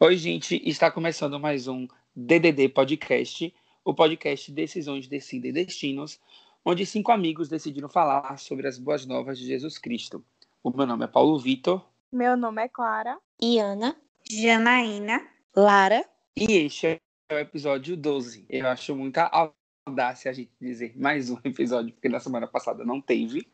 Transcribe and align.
Oi, 0.00 0.16
gente, 0.16 0.62
está 0.64 0.92
começando 0.92 1.40
mais 1.40 1.66
um 1.66 1.88
DDD 2.14 2.68
Podcast, 2.68 3.52
o 3.84 3.92
podcast 3.92 4.52
Decisões, 4.52 5.08
Decidem 5.08 5.52
Destinos, 5.52 6.20
onde 6.64 6.86
cinco 6.86 7.10
amigos 7.10 7.48
decidiram 7.48 7.88
falar 7.88 8.38
sobre 8.38 8.68
as 8.68 8.78
boas 8.78 9.04
novas 9.04 9.36
de 9.36 9.44
Jesus 9.44 9.76
Cristo. 9.76 10.24
O 10.62 10.70
meu 10.70 10.86
nome 10.86 11.04
é 11.04 11.08
Paulo 11.08 11.36
Vitor. 11.36 11.84
Meu 12.12 12.36
nome 12.36 12.62
é 12.62 12.68
Clara. 12.68 13.18
Iana. 13.42 13.96
Janaína. 14.30 15.26
Lara. 15.56 16.08
E 16.36 16.44
este 16.58 16.86
é 16.86 17.34
o 17.34 17.38
episódio 17.38 17.96
12. 17.96 18.46
Eu 18.48 18.68
acho 18.68 18.94
muita 18.94 19.52
audácia 19.84 20.30
a 20.30 20.34
gente 20.34 20.52
dizer 20.60 20.96
mais 20.96 21.28
um 21.28 21.38
episódio, 21.42 21.92
porque 21.92 22.08
na 22.08 22.20
semana 22.20 22.46
passada 22.46 22.84
não 22.84 23.00
teve. 23.00 23.48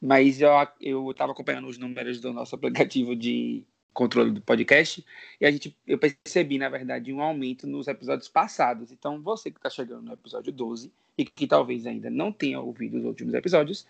Mas 0.00 0.40
eu 0.40 1.10
estava 1.10 1.32
acompanhando 1.32 1.66
os 1.66 1.76
números 1.76 2.20
do 2.20 2.32
nosso 2.32 2.54
aplicativo 2.54 3.16
de 3.16 3.66
controle 3.92 4.30
do 4.30 4.40
podcast, 4.40 5.04
e 5.40 5.46
a 5.46 5.50
gente, 5.50 5.76
eu 5.86 5.98
percebi, 5.98 6.58
na 6.58 6.68
verdade, 6.68 7.12
um 7.12 7.20
aumento 7.20 7.66
nos 7.66 7.88
episódios 7.88 8.28
passados. 8.28 8.92
Então, 8.92 9.20
você 9.20 9.50
que 9.50 9.58
está 9.58 9.68
chegando 9.68 10.02
no 10.02 10.12
episódio 10.12 10.52
12 10.52 10.92
e 11.16 11.24
que 11.24 11.46
talvez 11.46 11.86
ainda 11.86 12.08
não 12.08 12.30
tenha 12.30 12.60
ouvido 12.60 12.98
os 12.98 13.04
últimos 13.04 13.34
episódios, 13.34 13.86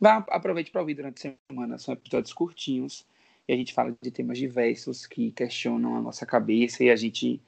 vá, 0.00 0.24
aproveite 0.30 0.70
para 0.70 0.80
ouvir 0.80 0.94
durante 0.94 1.28
a 1.28 1.34
semana. 1.48 1.78
São 1.78 1.92
episódios 1.92 2.32
curtinhos 2.32 3.06
e 3.46 3.52
a 3.52 3.56
gente 3.56 3.74
fala 3.74 3.94
de 4.00 4.10
temas 4.10 4.38
diversos 4.38 5.06
que 5.06 5.30
questionam 5.32 5.96
a 5.96 6.00
nossa 6.00 6.24
cabeça 6.24 6.82
e 6.82 6.90
a 6.90 6.96
gente 6.96 7.40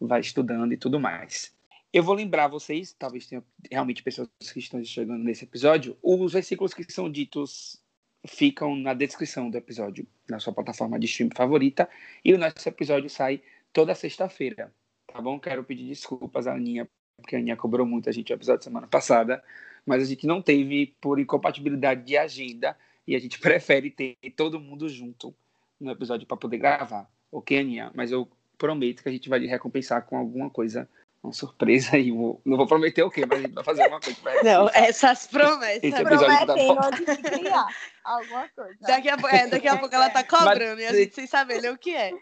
vai 0.00 0.20
estudando 0.20 0.72
e 0.72 0.76
tudo 0.76 1.00
mais. 1.00 1.54
Eu 1.92 2.02
vou 2.02 2.14
lembrar 2.14 2.48
vocês, 2.48 2.92
talvez 2.98 3.26
tenha 3.26 3.42
realmente 3.70 4.02
pessoas 4.02 4.28
que 4.52 4.58
estão 4.58 4.84
chegando 4.84 5.22
nesse 5.22 5.44
episódio, 5.44 5.96
os 6.02 6.32
versículos 6.32 6.74
que 6.74 6.84
são 6.92 7.08
ditos 7.08 7.80
ficam 8.26 8.74
na 8.74 8.94
descrição 8.94 9.50
do 9.50 9.58
episódio, 9.58 10.06
na 10.28 10.38
sua 10.38 10.52
plataforma 10.52 10.98
de 10.98 11.06
stream 11.06 11.30
favorita. 11.34 11.88
E 12.24 12.32
o 12.32 12.38
nosso 12.38 12.68
episódio 12.68 13.10
sai 13.10 13.42
toda 13.72 13.94
sexta-feira, 13.94 14.72
tá 15.06 15.20
bom? 15.20 15.38
Quero 15.38 15.64
pedir 15.64 15.88
desculpas 15.88 16.46
à 16.46 16.54
Aninha, 16.54 16.88
porque 17.16 17.36
a 17.36 17.38
Aninha 17.38 17.56
cobrou 17.56 17.86
muito 17.86 18.08
a 18.08 18.12
gente 18.12 18.32
o 18.32 18.34
episódio 18.34 18.64
semana 18.64 18.86
passada, 18.86 19.42
mas 19.84 20.02
a 20.02 20.06
gente 20.06 20.26
não 20.26 20.40
teve 20.40 20.94
por 21.00 21.18
incompatibilidade 21.18 22.02
de 22.04 22.16
agenda 22.16 22.76
e 23.06 23.14
a 23.14 23.18
gente 23.18 23.38
prefere 23.40 23.90
ter 23.90 24.16
todo 24.36 24.60
mundo 24.60 24.88
junto 24.88 25.34
no 25.78 25.90
episódio 25.90 26.26
para 26.26 26.36
poder 26.36 26.58
gravar. 26.58 27.10
Ok, 27.30 27.58
Aninha? 27.58 27.90
Mas 27.94 28.10
eu 28.10 28.28
prometo 28.56 29.02
que 29.02 29.08
a 29.08 29.12
gente 29.12 29.28
vai 29.28 29.40
lhe 29.40 29.46
recompensar 29.46 30.06
com 30.06 30.16
alguma 30.16 30.48
coisa 30.48 30.88
uma 31.24 31.32
surpresa 31.32 31.96
aí. 31.96 32.10
Não 32.10 32.56
vou 32.56 32.66
prometer 32.66 33.02
o 33.02 33.10
quê, 33.10 33.24
mas 33.26 33.38
a 33.38 33.42
gente 33.42 33.54
vai 33.54 33.64
fazer 33.64 33.82
alguma 33.82 34.00
coisa. 34.00 34.20
Não, 34.42 34.68
essas 34.74 35.26
promessas. 35.26 35.82
Esse 35.82 36.02
episódio 36.02 36.46
tá 36.46 36.90
de 36.90 37.22
criar 37.22 37.66
alguma 38.04 38.48
coisa. 38.48 38.76
Daqui 38.82 39.08
a, 39.08 39.16
é, 39.30 39.46
daqui 39.48 39.68
a 39.68 39.76
pouco 39.76 39.94
ela 39.94 40.10
tá 40.10 40.22
cobrando 40.24 40.76
mas, 40.76 40.84
e 40.84 40.86
a 40.86 40.92
gente 40.92 41.14
sem 41.14 41.26
saber 41.26 41.62
nem 41.62 41.70
o 41.70 41.78
que 41.78 41.94
é. 41.94 42.12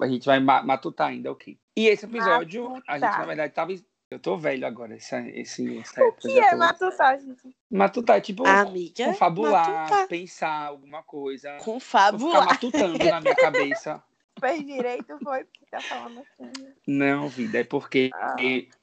A 0.00 0.06
gente 0.06 0.26
vai 0.26 0.40
matutar 0.40 1.08
ainda 1.08 1.30
o 1.30 1.32
okay. 1.32 1.54
quê. 1.54 1.60
E 1.76 1.88
esse 1.88 2.04
episódio, 2.04 2.68
matutar. 2.68 2.94
a 2.94 2.98
gente, 2.98 3.18
na 3.18 3.24
verdade, 3.24 3.52
tava. 3.52 3.72
Eu 4.10 4.18
tô 4.18 4.36
velho 4.36 4.66
agora, 4.66 4.94
esse, 4.94 5.16
esse, 5.30 5.78
essa 5.78 6.04
O 6.04 6.12
que 6.12 6.38
é 6.38 6.54
matutar, 6.54 7.18
gente? 7.18 7.56
Matutar 7.70 8.18
é 8.18 8.20
tipo 8.20 8.46
Amiga, 8.46 9.06
confabular, 9.06 9.70
matutar. 9.70 10.06
pensar 10.06 10.66
alguma 10.66 11.02
coisa. 11.02 11.56
Confabular. 11.56 12.42
Ficar 12.42 12.52
matutando 12.52 12.98
na 12.98 13.20
minha 13.22 13.34
cabeça 13.34 14.04
fez 14.42 14.66
direito 14.66 15.18
foi 15.22 15.44
porque 15.44 15.66
tá 15.70 15.80
falando 15.80 16.20
assim. 16.20 16.52
Não, 16.86 17.28
vida, 17.28 17.60
é 17.60 17.64
porque, 17.64 18.10
ah. 18.12 18.36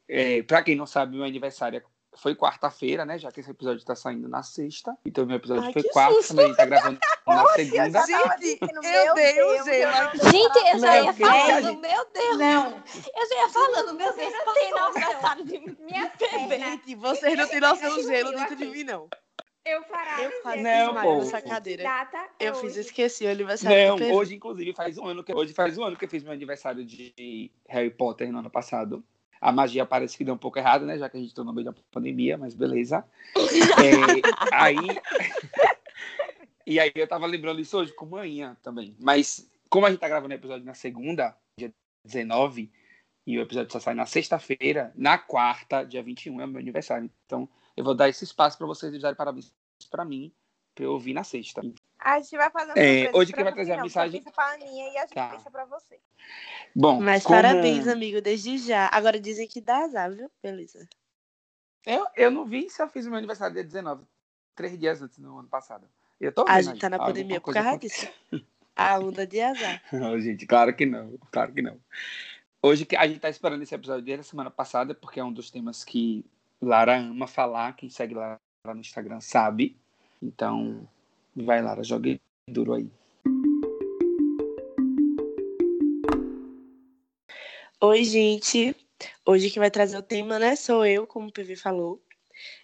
é, 0.08 0.42
pra 0.44 0.64
quem 0.64 0.76
não 0.76 0.86
sabe, 0.86 1.18
meu 1.18 1.26
aniversário 1.26 1.84
foi 2.16 2.36
quarta-feira, 2.36 3.06
né? 3.06 3.18
Já 3.18 3.32
que 3.32 3.40
esse 3.40 3.52
episódio 3.52 3.84
tá 3.86 3.96
saindo 3.96 4.28
na 4.28 4.42
sexta. 4.42 4.98
Então, 5.06 5.26
meu 5.26 5.36
episódio 5.36 5.66
Ai, 5.66 5.74
foi 5.74 5.84
quarta, 5.84 6.16
susto. 6.16 6.36
mas 6.36 6.46
a 6.46 6.48
gente 6.48 6.58
tá 6.58 6.66
gravando 6.66 7.00
na 7.28 7.48
segunda. 7.48 8.06
Gente, 8.06 8.60
meu 8.82 9.14
Deus, 9.14 9.66
Deus, 9.66 9.68
eu 9.68 9.92
não... 9.92 10.32
Gente, 10.32 10.58
eu 10.74 10.80
já 10.80 11.02
ia 11.02 11.14
falando, 11.14 11.80
meu 11.80 12.08
Deus. 12.14 12.38
Não. 12.38 12.84
Eu 13.16 13.30
já 13.30 13.36
ia 13.36 13.50
falando, 13.50 13.94
meu 13.94 14.16
Deus, 14.16 14.34
não 14.34 14.54
tem 14.54 14.72
noção. 14.72 15.46
Minha 15.80 16.12
Gente, 16.50 16.96
vocês 16.96 17.38
não 17.38 17.48
têm 17.48 17.60
noção 17.60 17.96
do 17.96 18.04
gelo 18.04 18.32
dentro 18.32 18.56
de 18.56 18.66
mim, 18.66 18.84
não. 18.84 19.08
Eu 19.66 19.84
fará. 19.84 20.22
Eu 20.22 20.64
não, 20.64 21.02
pô. 21.02 21.18
nessa 21.18 21.42
cadeira. 21.42 21.84
Data 21.84 22.30
eu 22.40 22.54
hoje. 22.54 22.62
fiz, 22.62 22.78
esqueci 22.78 23.26
o 23.26 23.30
aniversário. 23.30 23.98
Não, 23.98 24.16
hoje, 24.16 24.36
inclusive, 24.36 24.74
faz 24.74 24.98
um 24.98 25.06
ano 25.06 25.24
que 25.24 25.34
hoje 25.34 25.54
faz 25.54 25.78
um 25.78 25.84
ano 25.84 25.96
que 25.96 26.06
eu 26.06 26.10
fiz 26.10 26.24
meu 26.24 26.32
aniversário 26.32 26.84
de 26.84 27.52
Harry 27.68 27.90
Potter 27.90 28.32
no 28.32 28.40
ano 28.40 28.50
passado. 28.50 29.04
A 29.40 29.52
magia 29.52 29.86
parece 29.86 30.18
que 30.18 30.26
deu 30.26 30.34
um 30.34 30.38
pouco 30.40 30.60
errado, 30.60 30.86
né? 30.86 30.98
Já 30.98 31.10
que 31.10 31.18
a 31.18 31.20
gente 31.20 31.34
tá 31.34 31.44
no 31.44 31.54
meio 31.54 31.66
da 31.66 31.74
pandemia, 31.92 32.38
mas 32.38 32.54
beleza. 32.56 33.06
é, 33.36 34.56
aí. 34.56 34.76
e 36.66 36.80
aí 36.80 36.92
eu 36.96 37.08
tava 37.08 37.26
lembrando 37.26 37.62
isso 37.62 37.78
hoje 37.78 37.94
com 37.94 38.06
manhã 38.06 38.58
também. 38.62 38.96
Mas 39.00 39.50
como 39.70 39.86
a 39.86 39.90
gente 39.90 40.00
tá 40.00 40.10
gravando 40.10 40.34
o 40.34 40.38
episódio 40.38 40.66
na 40.66 40.74
segunda, 40.74 41.38
dia 41.58 41.72
19, 42.04 42.72
e 43.26 43.38
o 43.38 43.42
episódio 43.42 43.72
só 43.72 43.80
sai 43.80 43.94
na 43.94 44.06
sexta-feira, 44.06 44.92
na 44.96 45.18
quarta, 45.18 45.84
dia 45.84 46.02
21, 46.02 46.42
é 46.42 46.46
o 46.46 46.48
meu 46.48 46.60
aniversário. 46.60 47.10
Então, 47.26 47.48
eu 47.80 47.86
vou 47.86 47.96
dar 47.96 48.10
esse 48.10 48.26
espaço 48.26 48.58
para 48.58 48.68
vocês 48.68 48.92
darem 49.02 49.16
parabéns 49.16 49.54
para 49.90 50.04
mim, 50.04 50.34
para 50.76 50.84
eu 50.84 50.92
ouvir 50.92 51.14
na 51.14 51.24
sexta. 51.24 51.62
A 51.98 52.20
gente 52.20 52.36
vai 52.36 52.50
fazer 52.50 52.78
é, 52.78 53.10
Hoje 53.14 53.32
quem 53.32 53.42
vai 53.42 53.54
trazer 53.54 53.72
a 53.72 53.82
mensagem. 53.82 54.22
Pensa 54.22 54.36
pra 54.36 54.52
Aninha 54.52 54.94
e 54.94 54.98
a 54.98 55.02
gente 55.04 55.14
tá. 55.14 55.30
pensa 55.30 55.50
pra 55.50 55.64
você. 55.64 55.98
Bom, 56.76 57.00
Mas 57.00 57.24
como... 57.24 57.38
parabéns, 57.38 57.88
amigo, 57.88 58.20
desde 58.20 58.58
já. 58.58 58.90
Agora 58.92 59.18
dizem 59.18 59.48
que 59.48 59.62
dá 59.62 59.86
azar, 59.86 60.14
viu? 60.14 60.30
Beleza. 60.44 60.90
Eu, 61.86 62.06
eu 62.18 62.30
não 62.30 62.46
vi 62.46 62.70
se 62.70 62.82
eu 62.82 62.90
fiz 62.90 63.06
o 63.06 63.10
meu 63.10 63.18
aniversário 63.18 63.54
dia 63.54 63.64
19, 63.64 64.04
três 64.54 64.78
dias 64.78 65.02
antes, 65.02 65.18
no 65.18 65.40
ano 65.40 65.48
passado. 65.48 65.88
Eu 66.20 66.34
tô 66.34 66.44
vendo, 66.44 66.54
a 66.54 66.62
gente 66.62 66.82
tá 66.82 66.90
na 66.90 67.00
pandemia 67.00 67.40
por 67.40 67.54
causa 67.54 67.78
disso. 67.78 68.10
A 68.76 69.00
onda 69.00 69.26
de 69.26 69.40
azar. 69.40 69.82
Não, 69.94 70.20
gente, 70.20 70.46
claro 70.46 70.76
que 70.76 70.86
não. 70.86 71.18
Claro 71.32 71.54
que 71.54 71.62
não. 71.62 71.80
Hoje 72.62 72.86
a 72.98 73.08
gente 73.08 73.22
tá 73.22 73.30
esperando 73.30 73.62
esse 73.62 73.74
episódio 73.74 74.04
desde 74.04 74.20
a 74.20 74.30
semana 74.30 74.52
passada, 74.52 74.94
porque 74.94 75.22
é 75.22 75.24
um 75.24 75.32
dos 75.32 75.50
temas 75.50 75.86
que 75.86 76.26
Lara 76.62 76.98
ama 77.00 77.26
falar, 77.26 77.74
quem 77.76 77.90
segue 77.90 78.14
lá 78.14 78.38
no 78.66 78.82
Instagram 78.82 79.22
sabe. 79.22 79.78
Então, 80.22 80.88
vai, 81.34 81.62
Lara, 81.62 81.84
jogue 81.84 82.22
duro 82.50 82.74
aí. 82.74 82.90
Oi, 87.80 88.04
gente. 88.04 88.76
Hoje 89.26 89.50
quem 89.50 89.62
vai 89.62 89.72
trazer 89.72 89.98
o 89.98 90.02
tema, 90.02 90.38
né, 90.38 90.58
sou 90.58 90.86
eu, 90.86 91.08
como 91.08 91.30
o 91.30 91.32
PV 91.32 91.56
falou. 91.56 92.02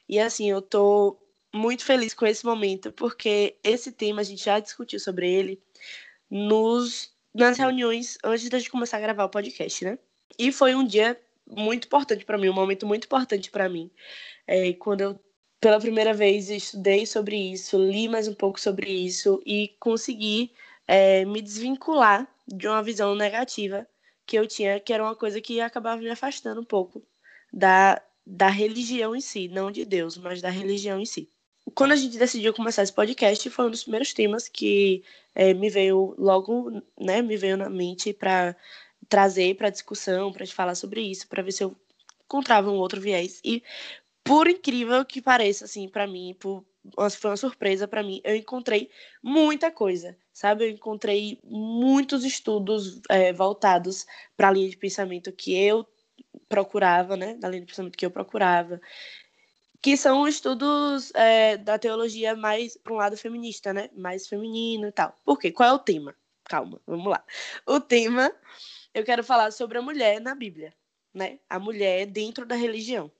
E 0.09 0.19
assim, 0.19 0.49
eu 0.49 0.61
tô 0.61 1.17
muito 1.53 1.85
feliz 1.85 2.13
com 2.13 2.25
esse 2.25 2.45
momento, 2.45 2.91
porque 2.91 3.55
esse 3.63 3.93
tema 3.93 4.19
a 4.19 4.23
gente 4.25 4.43
já 4.43 4.59
discutiu 4.59 4.99
sobre 4.99 5.31
ele 5.31 5.61
nos 6.29 7.15
nas 7.33 7.57
reuniões 7.57 8.17
antes 8.23 8.49
de 8.49 8.69
começar 8.69 8.97
a 8.97 9.01
gravar 9.01 9.25
o 9.25 9.29
podcast, 9.29 9.85
né? 9.85 9.97
E 10.37 10.51
foi 10.51 10.75
um 10.75 10.85
dia 10.85 11.19
muito 11.47 11.85
importante 11.85 12.25
para 12.25 12.37
mim, 12.37 12.49
um 12.49 12.53
momento 12.53 12.85
muito 12.85 13.05
importante 13.05 13.51
para 13.51 13.69
mim. 13.69 13.89
É, 14.47 14.73
quando 14.73 15.01
eu, 15.01 15.19
pela 15.59 15.79
primeira 15.79 16.13
vez, 16.13 16.49
estudei 16.49 17.05
sobre 17.05 17.35
isso, 17.35 17.77
li 17.77 18.07
mais 18.07 18.27
um 18.27 18.33
pouco 18.33 18.59
sobre 18.59 18.91
isso 18.91 19.41
e 19.45 19.75
consegui 19.79 20.51
é, 20.87 21.25
me 21.25 21.41
desvincular 21.41 22.27
de 22.47 22.67
uma 22.67 22.83
visão 22.83 23.15
negativa 23.15 23.87
que 24.25 24.37
eu 24.37 24.47
tinha, 24.47 24.79
que 24.79 24.93
era 24.93 25.03
uma 25.03 25.15
coisa 25.15 25.39
que 25.39 25.61
acabava 25.61 26.01
me 26.01 26.09
afastando 26.09 26.61
um 26.61 26.65
pouco 26.65 27.01
da, 27.51 28.01
da 28.25 28.47
religião 28.47 29.15
em 29.15 29.21
si, 29.21 29.47
não 29.47 29.71
de 29.71 29.85
Deus, 29.85 30.17
mas 30.17 30.41
da 30.41 30.49
religião 30.49 30.99
em 30.99 31.05
si. 31.05 31.29
Quando 31.73 31.93
a 31.93 31.95
gente 31.95 32.17
decidiu 32.17 32.53
começar 32.53 32.83
esse 32.83 32.93
podcast, 32.93 33.49
foi 33.49 33.65
um 33.65 33.71
dos 33.71 33.83
primeiros 33.83 34.13
temas 34.13 34.47
que 34.47 35.03
é, 35.33 35.53
me 35.53 35.69
veio 35.69 36.15
logo, 36.17 36.81
né, 36.99 37.21
me 37.21 37.37
veio 37.37 37.57
na 37.57 37.69
mente 37.69 38.13
para 38.13 38.55
trazer 39.09 39.55
para 39.55 39.69
discussão, 39.69 40.31
para 40.31 40.45
falar 40.47 40.75
sobre 40.75 41.01
isso, 41.01 41.27
para 41.27 41.43
ver 41.43 41.51
se 41.51 41.63
eu 41.63 41.75
encontrava 42.25 42.69
um 42.69 42.77
outro 42.77 42.99
viés. 42.99 43.39
E 43.43 43.63
por 44.23 44.47
incrível 44.47 45.05
que 45.05 45.21
pareça, 45.21 45.65
assim, 45.65 45.87
para 45.87 46.07
mim, 46.07 46.35
por, 46.39 46.65
foi 47.11 47.31
uma 47.31 47.37
surpresa 47.37 47.87
para 47.87 48.03
mim, 48.03 48.21
eu 48.23 48.35
encontrei 48.35 48.89
muita 49.21 49.71
coisa, 49.71 50.17
sabe? 50.33 50.65
Eu 50.65 50.69
encontrei 50.69 51.39
muitos 51.43 52.23
estudos 52.23 53.01
é, 53.09 53.31
voltados 53.31 54.05
para 54.35 54.49
a 54.49 54.51
linha 54.51 54.69
de 54.69 54.77
pensamento 54.77 55.31
que 55.31 55.55
eu 55.55 55.87
procurava, 56.49 57.15
né? 57.15 57.35
Da 57.35 57.47
linha 57.49 57.61
de 57.61 57.67
pensamento 57.67 57.97
que 57.97 58.05
eu 58.05 58.11
procurava, 58.11 58.81
que 59.81 59.95
são 59.95 60.27
estudos 60.27 61.13
é, 61.13 61.57
da 61.57 61.77
teologia 61.77 62.35
mais 62.35 62.75
para 62.77 62.93
um 62.93 62.97
lado 62.97 63.15
feminista, 63.17 63.73
né? 63.73 63.89
Mais 63.95 64.27
feminino 64.27 64.87
e 64.87 64.91
tal. 64.91 65.15
Por 65.23 65.37
quê? 65.37 65.51
Qual 65.51 65.69
é 65.69 65.73
o 65.73 65.79
tema? 65.79 66.15
Calma, 66.43 66.79
vamos 66.85 67.07
lá. 67.07 67.23
O 67.67 67.79
tema 67.79 68.31
eu 68.95 69.03
quero 69.03 69.23
falar 69.25 69.51
sobre 69.51 69.77
a 69.77 69.81
mulher 69.81 70.21
na 70.21 70.33
Bíblia, 70.33 70.73
né? 71.13 71.37
A 71.49 71.59
mulher 71.59 72.05
dentro 72.05 72.45
da 72.45 72.55
religião. 72.55 73.11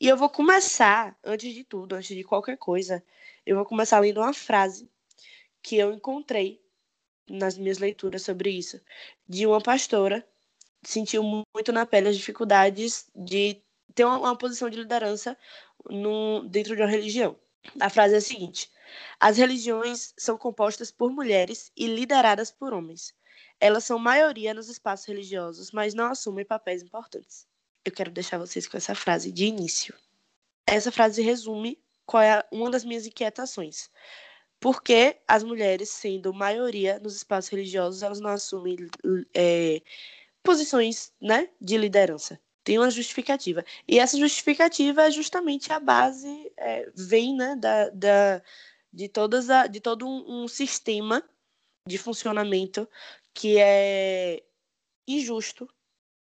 E 0.00 0.08
eu 0.08 0.16
vou 0.16 0.30
começar, 0.30 1.18
antes 1.22 1.52
de 1.54 1.64
tudo, 1.64 1.94
antes 1.94 2.16
de 2.16 2.24
qualquer 2.24 2.56
coisa, 2.56 3.04
eu 3.44 3.56
vou 3.56 3.66
começar 3.66 3.98
lendo 4.00 4.20
uma 4.20 4.32
frase 4.32 4.90
que 5.62 5.76
eu 5.76 5.92
encontrei 5.92 6.62
nas 7.28 7.58
minhas 7.58 7.76
leituras 7.76 8.22
sobre 8.22 8.50
isso, 8.50 8.80
de 9.28 9.46
uma 9.46 9.60
pastora 9.60 10.26
que 10.82 10.90
sentiu 10.90 11.22
muito 11.22 11.72
na 11.72 11.84
pele 11.84 12.08
as 12.08 12.16
dificuldades 12.16 13.10
de 13.14 13.60
ter 13.94 14.04
uma, 14.04 14.18
uma 14.18 14.38
posição 14.38 14.70
de 14.70 14.78
liderança 14.78 15.36
dentro 16.48 16.74
de 16.74 16.80
uma 16.82 16.90
religião. 16.90 17.38
A 17.80 17.90
frase 17.90 18.14
é 18.14 18.18
a 18.18 18.20
seguinte: 18.22 18.70
As 19.20 19.36
religiões 19.36 20.14
são 20.16 20.38
compostas 20.38 20.90
por 20.90 21.10
mulheres 21.10 21.70
e 21.76 21.86
lideradas 21.86 22.50
por 22.50 22.72
homens. 22.72 23.12
Elas 23.60 23.84
são 23.84 23.98
maioria 23.98 24.52
nos 24.52 24.68
espaços 24.68 25.06
religiosos, 25.06 25.70
mas 25.70 25.94
não 25.94 26.06
assumem 26.06 26.44
papéis 26.44 26.82
importantes. 26.82 27.46
Eu 27.84 27.92
quero 27.92 28.10
deixar 28.10 28.38
vocês 28.38 28.66
com 28.66 28.76
essa 28.76 28.94
frase 28.94 29.30
de 29.32 29.46
início. 29.46 29.94
Essa 30.66 30.90
frase 30.90 31.22
resume 31.22 31.78
qual 32.04 32.22
é 32.22 32.44
uma 32.50 32.70
das 32.70 32.84
minhas 32.84 33.06
inquietações. 33.06 33.90
Por 34.58 34.82
que 34.82 35.16
as 35.28 35.42
mulheres, 35.42 35.90
sendo 35.90 36.32
maioria 36.32 36.98
nos 36.98 37.16
espaços 37.16 37.50
religiosos, 37.50 38.02
elas 38.02 38.20
não 38.20 38.30
assumem 38.30 38.76
é, 39.34 39.82
posições 40.42 41.12
né, 41.20 41.48
de 41.60 41.76
liderança? 41.76 42.40
Tem 42.64 42.78
uma 42.78 42.90
justificativa. 42.90 43.64
E 43.86 43.98
essa 43.98 44.18
justificativa 44.18 45.02
é 45.02 45.10
justamente 45.10 45.72
a 45.72 45.78
base, 45.78 46.52
é, 46.56 46.90
vem 46.94 47.36
né, 47.36 47.54
da, 47.54 47.90
da, 47.90 48.42
de, 48.92 49.08
todas 49.08 49.50
a, 49.50 49.66
de 49.66 49.80
todo 49.80 50.06
um, 50.06 50.44
um 50.44 50.48
sistema 50.48 51.22
de 51.86 51.98
funcionamento 51.98 52.88
que 53.36 53.58
é 53.58 54.42
injusto 55.06 55.68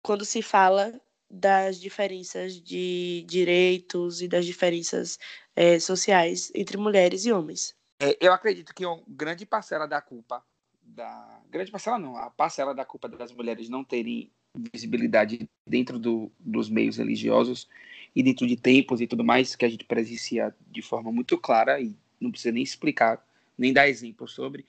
quando 0.02 0.26
se 0.26 0.42
fala 0.42 1.00
das 1.30 1.80
diferenças 1.80 2.60
de 2.60 3.24
direitos 3.28 4.22
e 4.22 4.28
das 4.28 4.46
diferenças 4.46 5.20
é, 5.56 5.80
sociais 5.80 6.52
entre 6.56 6.76
mulheres 6.76 7.24
e 7.26 7.32
homens. 7.32 7.76
É, 8.02 8.18
eu 8.20 8.34
acredito 8.34 8.74
que 8.74 8.84
uma 8.84 9.02
grande 9.08 9.46
parcela 9.46 9.88
da 9.88 10.02
culpa, 10.02 10.44
da 10.82 11.40
grande 11.52 11.72
parcela 11.72 12.00
não, 12.00 12.18
a 12.18 12.32
parcela 12.32 12.74
da 12.74 12.84
culpa 12.84 13.08
das 13.08 13.32
mulheres 13.32 13.70
não 13.70 13.84
terem 13.84 14.32
visibilidade 14.74 15.48
dentro 15.68 16.00
do, 16.00 16.32
dos 16.40 16.68
meios 16.68 16.98
religiosos 16.98 17.70
e 18.16 18.24
dentro 18.24 18.48
de 18.48 18.56
tempos 18.56 19.02
e 19.02 19.08
tudo 19.08 19.24
mais 19.24 19.56
que 19.56 19.66
a 19.66 19.70
gente 19.70 19.86
presencia 19.86 20.54
de 20.68 20.82
forma 20.82 21.12
muito 21.12 21.38
clara 21.38 21.80
e 21.80 21.96
não 22.20 22.32
precisa 22.32 22.52
nem 22.52 22.64
explicar, 22.64 23.24
nem 23.56 23.72
dar 23.72 23.88
exemplo 23.88 24.28
sobre, 24.28 24.66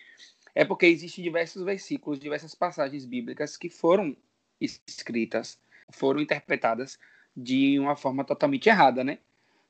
é 0.55 0.65
porque 0.65 0.87
existem 0.87 1.25
diversos 1.25 1.63
versículos, 1.63 2.21
diversas 2.21 2.55
passagens 2.55 3.05
bíblicas 3.05 3.57
que 3.57 3.69
foram 3.69 4.17
escritas, 4.61 5.59
foram 5.91 6.21
interpretadas 6.21 6.99
de 7.37 7.79
uma 7.79 7.97
forma 7.97 8.25
totalmente 8.25 8.69
errada, 8.69 9.03
né? 9.03 9.19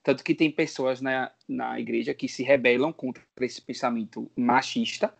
Tanto 0.03 0.23
que 0.23 0.35
tem 0.35 0.51
pessoas 0.51 1.01
na, 1.01 1.33
na 1.49 1.81
igreja 1.81 2.13
que 2.13 2.29
se 2.29 2.43
rebelam 2.43 2.93
contra 2.93 3.25
esse 3.41 3.63
pensamento 3.63 4.31
machista 4.37 5.15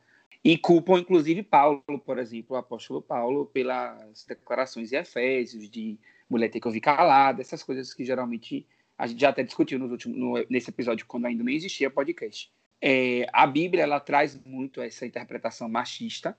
e 0.45 0.59
culpam, 0.59 0.99
inclusive, 0.99 1.43
Paulo, 1.43 1.83
por 2.05 2.19
exemplo, 2.19 2.55
o 2.55 2.59
apóstolo 2.59 3.01
Paulo, 3.01 3.47
pelas 3.47 4.27
declarações 4.29 4.91
de 4.91 4.97
Efésios, 4.97 5.71
de 5.71 5.99
mulher 6.29 6.51
ter 6.51 6.61
que 6.61 6.69
ouvir 6.69 6.83
calada, 6.83 7.41
essas 7.41 7.63
coisas 7.63 7.95
que 7.95 8.05
geralmente 8.05 8.67
a 8.99 9.07
gente 9.07 9.21
já 9.21 9.31
até 9.31 9.43
discutiu 9.43 9.79
nos 9.79 9.91
últimos, 9.91 10.19
no, 10.19 10.47
nesse 10.51 10.69
episódio, 10.69 11.07
quando 11.07 11.25
ainda 11.25 11.43
não 11.43 11.51
existia 11.51 11.91
podcast. 11.91 12.53
É, 12.87 13.27
a 13.33 13.47
Bíblia 13.47 13.85
ela 13.85 13.99
traz 13.99 14.39
muito 14.45 14.83
essa 14.83 15.07
interpretação 15.07 15.67
machista, 15.71 16.37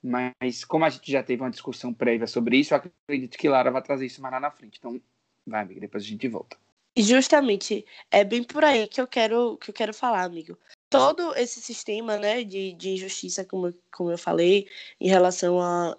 mas 0.00 0.64
como 0.64 0.84
a 0.84 0.88
gente 0.88 1.10
já 1.10 1.24
teve 1.24 1.42
uma 1.42 1.50
discussão 1.50 1.92
prévia 1.92 2.28
sobre 2.28 2.56
isso, 2.56 2.72
eu 2.72 2.78
acredito 2.78 3.36
que 3.36 3.48
Lara 3.48 3.72
vai 3.72 3.82
trazer 3.82 4.06
isso 4.06 4.22
mais 4.22 4.32
lá 4.32 4.38
na 4.38 4.52
frente. 4.52 4.78
Então, 4.78 5.00
vai, 5.44 5.62
amiga, 5.62 5.80
depois 5.80 6.04
a 6.04 6.06
gente 6.06 6.28
volta. 6.28 6.56
Justamente 6.96 7.84
é 8.12 8.22
bem 8.22 8.44
por 8.44 8.64
aí 8.64 8.86
que 8.86 9.00
eu 9.00 9.08
quero 9.08 9.56
que 9.56 9.70
eu 9.70 9.74
quero 9.74 9.92
falar, 9.92 10.22
amigo. 10.22 10.56
Todo 10.88 11.34
esse 11.34 11.60
sistema, 11.60 12.16
né, 12.16 12.44
de, 12.44 12.74
de 12.74 12.90
injustiça, 12.90 13.44
como, 13.44 13.74
como 13.90 14.12
eu 14.12 14.18
falei, 14.18 14.68
em 15.00 15.08
relação 15.08 15.60
a, 15.60 15.96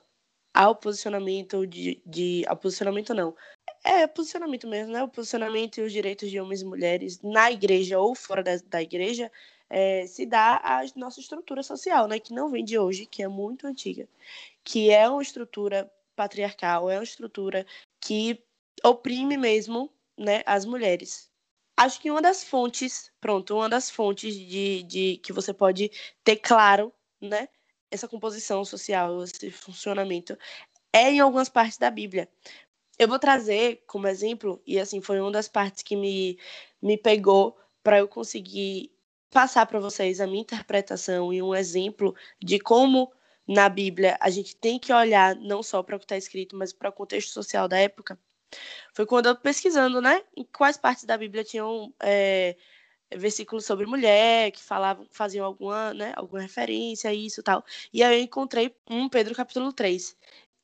ao 0.54 0.76
posicionamento 0.76 1.68
de, 1.68 2.02
de 2.06 2.46
ao 2.48 2.56
posicionamento 2.56 3.14
não, 3.14 3.36
é 3.84 4.08
posicionamento 4.08 4.66
mesmo, 4.66 4.94
né? 4.94 5.04
O 5.04 5.10
posicionamento 5.10 5.80
e 5.80 5.82
os 5.82 5.92
direitos 5.92 6.32
de 6.32 6.40
homens 6.40 6.62
e 6.62 6.66
mulheres 6.66 7.22
na 7.22 7.52
igreja 7.52 8.00
ou 8.00 8.16
fora 8.16 8.42
da, 8.42 8.58
da 8.66 8.82
igreja 8.82 9.30
é, 9.70 10.06
se 10.08 10.26
dá 10.26 10.60
à 10.64 10.82
nossa 10.96 11.20
estrutura 11.20 11.62
social, 11.62 12.08
né? 12.08 12.20
Que 12.20 12.34
não 12.34 12.50
vem 12.50 12.66
de 12.66 12.78
hoje, 12.78 13.06
que 13.06 13.22
é 13.22 13.28
muito 13.28 13.68
antiga, 13.68 14.08
que 14.64 14.90
é 14.90 15.08
uma 15.08 15.22
estrutura 15.22 15.92
patriarcal, 16.16 16.90
é 16.90 16.98
uma 16.98 17.04
estrutura 17.04 17.66
que 18.02 18.42
oprime 18.84 19.38
mesmo 19.38 19.90
né, 20.18 20.42
as 20.46 20.66
mulheres. 20.66 21.30
Acho 21.78 22.02
que 22.02 22.12
uma 22.12 22.22
das 22.22 22.44
fontes, 22.44 23.10
pronto, 23.22 23.56
uma 23.56 23.70
das 23.70 23.90
fontes 23.90 24.36
de, 24.36 24.84
de 24.84 25.18
que 25.18 25.32
você 25.32 25.54
pode 25.54 25.90
ter 26.24 26.36
claro, 26.36 26.92
né, 27.22 27.48
essa 27.90 28.08
composição 28.08 28.66
social, 28.66 29.24
esse 29.24 29.50
funcionamento, 29.50 30.38
é 30.92 31.12
em 31.12 31.20
algumas 31.20 31.48
partes 31.48 31.78
da 31.78 31.90
Bíblia. 31.90 32.28
Eu 32.98 33.08
vou 33.08 33.18
trazer 33.18 33.82
como 33.88 34.08
exemplo, 34.08 34.62
e 34.68 34.78
assim, 34.78 35.00
foi 35.02 35.22
uma 35.22 35.32
das 35.32 35.48
partes 35.48 35.84
que 35.84 35.96
me, 35.96 36.38
me 36.82 36.98
pegou 36.98 37.58
para 37.82 38.00
eu 38.00 38.08
conseguir 38.10 38.92
passar 39.32 39.66
para 39.66 39.80
vocês 39.80 40.20
a 40.20 40.28
minha 40.28 40.42
interpretação 40.42 41.34
e 41.34 41.42
um 41.42 41.54
exemplo 41.56 42.16
de 42.42 42.60
como 42.60 43.12
na 43.48 43.68
Bíblia 43.70 44.18
a 44.20 44.30
gente 44.30 44.56
tem 44.56 44.80
que 44.80 44.94
olhar 44.94 45.36
não 45.36 45.64
só 45.64 45.82
para 45.82 45.96
o 45.96 46.00
que 46.00 46.06
está 46.06 46.18
escrito, 46.18 46.56
mas 46.56 46.72
para 46.74 46.90
o 46.90 46.94
contexto 46.94 47.32
social 47.32 47.68
da 47.68 47.78
época. 47.78 48.20
Foi 48.94 49.06
quando 49.06 49.28
eu 49.28 49.36
pesquisando, 49.36 50.02
né, 50.02 50.24
em 50.36 50.44
quais 50.44 50.78
partes 50.78 51.06
da 51.06 51.18
Bíblia 51.18 51.44
tinham 51.44 51.94
é, 52.02 52.56
versículos 53.16 53.66
sobre 53.66 53.86
mulher, 53.86 54.52
que 54.52 54.62
falavam, 54.62 55.08
faziam 55.12 55.46
alguma, 55.46 55.94
né, 55.94 56.14
alguma 56.16 56.42
referência 56.42 57.10
a 57.10 57.14
isso 57.14 57.44
tal. 57.44 57.64
E 57.94 58.04
aí 58.04 58.20
eu 58.20 58.24
encontrei 58.24 58.76
um 58.90 59.10
Pedro 59.10 59.36
capítulo 59.36 59.74
3, 59.74 60.16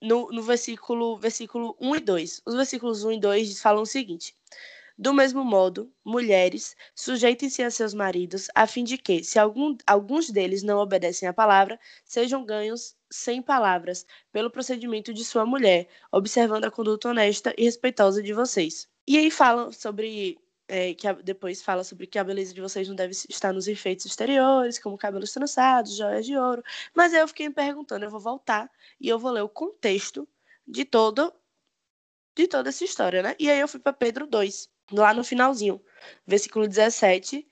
no, 0.01 0.31
no 0.31 0.41
versículo, 0.43 1.17
versículo 1.17 1.75
1 1.79 1.95
e 1.95 1.99
2. 1.99 2.41
Os 2.45 2.55
versículos 2.55 3.03
1 3.03 3.13
e 3.13 3.19
2 3.19 3.61
falam 3.61 3.83
o 3.83 3.85
seguinte: 3.85 4.35
do 4.97 5.13
mesmo 5.13 5.43
modo, 5.43 5.91
mulheres, 6.05 6.75
sujeitem-se 6.95 7.61
a 7.61 7.69
seus 7.69 7.93
maridos, 7.93 8.47
a 8.55 8.65
fim 8.65 8.83
de 8.83 8.97
que, 8.97 9.23
se 9.23 9.37
algum, 9.37 9.75
alguns 9.85 10.29
deles 10.29 10.63
não 10.63 10.77
obedecem 10.79 11.27
à 11.27 11.33
palavra, 11.33 11.77
sejam 12.05 12.45
ganhos 12.45 12.95
sem 13.11 13.41
palavras 13.41 14.05
pelo 14.31 14.49
procedimento 14.49 15.13
de 15.13 15.25
sua 15.25 15.45
mulher, 15.45 15.87
observando 16.11 16.65
a 16.65 16.71
conduta 16.71 17.09
honesta 17.09 17.53
e 17.57 17.65
respeitosa 17.65 18.23
de 18.23 18.33
vocês. 18.33 18.87
E 19.05 19.17
aí 19.17 19.29
falam 19.29 19.71
sobre 19.71 20.39
é, 20.67 20.93
que 20.93 21.07
a, 21.07 21.13
depois 21.13 21.61
fala 21.61 21.83
sobre 21.83 22.07
que 22.07 22.17
a 22.17 22.23
beleza 22.23 22.53
de 22.53 22.61
vocês 22.61 22.87
não 22.87 22.95
deve 22.95 23.11
estar 23.29 23.53
nos 23.53 23.67
efeitos 23.67 24.05
exteriores, 24.05 24.79
como 24.79 24.97
cabelos 24.97 25.31
trançados, 25.33 25.97
joias 25.97 26.25
de 26.25 26.37
ouro. 26.37 26.63
Mas 26.93 27.13
aí 27.13 27.19
eu 27.19 27.27
fiquei 27.27 27.49
me 27.49 27.53
perguntando, 27.53 28.05
eu 28.05 28.09
vou 28.09 28.19
voltar 28.19 28.71
e 28.99 29.09
eu 29.09 29.19
vou 29.19 29.31
ler 29.31 29.41
o 29.41 29.49
contexto 29.49 30.27
de 30.67 30.85
todo 30.85 31.33
de 32.35 32.47
toda 32.47 32.69
essa 32.69 32.83
história, 32.83 33.21
né? 33.23 33.35
E 33.39 33.49
aí 33.49 33.59
eu 33.59 33.67
fui 33.67 33.79
para 33.79 33.93
Pedro 33.93 34.27
2 34.27 34.69
lá 34.91 35.13
no 35.13 35.23
finalzinho, 35.23 35.81
versículo 36.25 36.67
17 36.67 37.47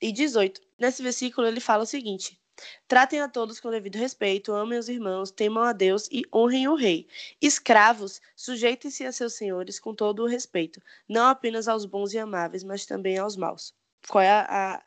e 0.00 0.12
18. 0.12 0.60
Nesse 0.78 1.02
versículo 1.02 1.46
ele 1.46 1.60
fala 1.60 1.82
o 1.82 1.86
seguinte: 1.86 2.38
Tratem 2.86 3.20
a 3.20 3.28
todos 3.28 3.60
com 3.60 3.70
devido 3.70 3.96
respeito, 3.96 4.52
amem 4.52 4.78
os 4.78 4.88
irmãos, 4.88 5.30
temam 5.30 5.62
a 5.62 5.72
Deus 5.72 6.08
e 6.10 6.22
honrem 6.34 6.68
o 6.68 6.74
rei. 6.74 7.06
Escravos, 7.40 8.20
sujeitem-se 8.34 9.04
a 9.04 9.12
seus 9.12 9.34
senhores 9.34 9.78
com 9.78 9.94
todo 9.94 10.22
o 10.22 10.26
respeito, 10.26 10.82
não 11.08 11.26
apenas 11.26 11.68
aos 11.68 11.84
bons 11.84 12.12
e 12.12 12.18
amáveis, 12.18 12.64
mas 12.64 12.86
também 12.86 13.18
aos 13.18 13.36
maus. 13.36 13.74
Qual 14.08 14.22
é 14.22 14.30
a, 14.30 14.74
a 14.76 14.82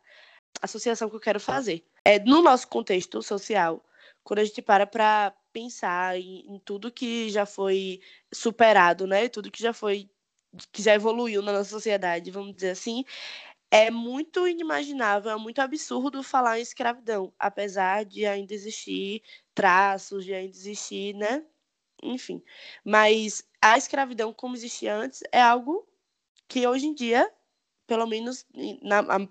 associação 0.61 1.09
que 1.09 1.15
eu 1.15 1.19
quero 1.19 1.39
fazer? 1.39 1.85
É 2.03 2.19
no 2.19 2.41
nosso 2.41 2.67
contexto 2.67 3.21
social, 3.21 3.83
quando 4.23 4.39
a 4.39 4.43
gente 4.45 4.61
para 4.61 4.85
para 4.85 5.33
pensar 5.53 6.17
em, 6.17 6.55
em, 6.55 6.59
tudo 6.59 6.91
que 6.91 7.29
já 7.29 7.45
foi 7.45 7.99
superado, 8.33 9.05
né? 9.05 9.27
Tudo 9.29 9.51
que 9.51 9.61
já 9.61 9.73
foi 9.73 10.09
que 10.71 10.81
já 10.81 10.93
evoluiu 10.93 11.41
na 11.41 11.53
nossa 11.53 11.69
sociedade, 11.69 12.31
vamos 12.31 12.55
dizer 12.55 12.71
assim, 12.71 13.03
é 13.71 13.89
muito 13.89 14.47
inimaginável, 14.47 15.31
é 15.31 15.37
muito 15.37 15.59
absurdo 15.59 16.21
falar 16.23 16.59
em 16.59 16.61
escravidão, 16.61 17.33
apesar 17.39 18.03
de 18.05 18.25
ainda 18.25 18.53
existir 18.53 19.23
traços, 19.55 20.25
de 20.25 20.33
ainda 20.33 20.55
existir, 20.55 21.15
né? 21.15 21.45
Enfim. 22.03 22.43
Mas 22.83 23.43
a 23.61 23.77
escravidão 23.77 24.33
como 24.33 24.55
existia 24.55 24.95
antes 24.95 25.21
é 25.31 25.41
algo 25.41 25.87
que 26.49 26.67
hoje 26.67 26.87
em 26.87 26.93
dia, 26.93 27.31
pelo 27.87 28.05
menos 28.07 28.45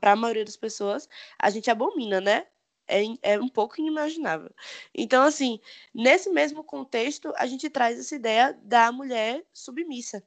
para 0.00 0.12
a 0.12 0.16
maioria 0.16 0.44
das 0.44 0.56
pessoas, 0.56 1.08
a 1.38 1.50
gente 1.50 1.70
abomina, 1.70 2.20
né? 2.20 2.46
É, 2.88 3.02
é 3.34 3.40
um 3.40 3.48
pouco 3.48 3.80
inimaginável. 3.80 4.50
Então, 4.94 5.22
assim, 5.22 5.60
nesse 5.94 6.30
mesmo 6.30 6.64
contexto, 6.64 7.32
a 7.36 7.46
gente 7.46 7.70
traz 7.70 7.98
essa 7.98 8.16
ideia 8.16 8.58
da 8.62 8.90
mulher 8.90 9.44
submissa, 9.52 10.24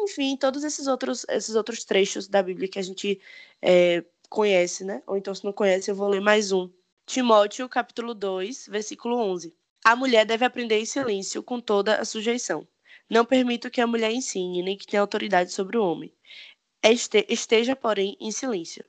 enfim, 0.00 0.36
todos 0.36 0.64
esses 0.64 0.86
outros, 0.86 1.24
esses 1.28 1.54
outros 1.54 1.84
trechos 1.84 2.28
da 2.28 2.42
Bíblia 2.42 2.68
que 2.68 2.78
a 2.78 2.82
gente 2.82 3.20
é, 3.62 4.04
conhece, 4.28 4.84
né? 4.84 5.02
Ou 5.06 5.16
então, 5.16 5.34
se 5.34 5.44
não 5.44 5.52
conhece, 5.52 5.90
eu 5.90 5.94
vou 5.94 6.08
ler 6.08 6.20
mais 6.20 6.52
um. 6.52 6.70
Timóteo, 7.06 7.68
capítulo 7.68 8.14
2, 8.14 8.68
versículo 8.68 9.16
11. 9.16 9.54
A 9.84 9.96
mulher 9.96 10.26
deve 10.26 10.44
aprender 10.44 10.78
em 10.78 10.84
silêncio 10.84 11.42
com 11.42 11.60
toda 11.60 11.96
a 11.96 12.04
sujeição. 12.04 12.66
Não 13.10 13.24
permito 13.24 13.70
que 13.70 13.80
a 13.80 13.86
mulher 13.86 14.12
ensine, 14.12 14.62
nem 14.62 14.76
que 14.76 14.86
tenha 14.86 15.00
autoridade 15.00 15.52
sobre 15.52 15.78
o 15.78 15.84
homem. 15.84 16.12
Este, 16.82 17.26
esteja, 17.28 17.74
porém, 17.74 18.16
em 18.20 18.30
silêncio. 18.30 18.84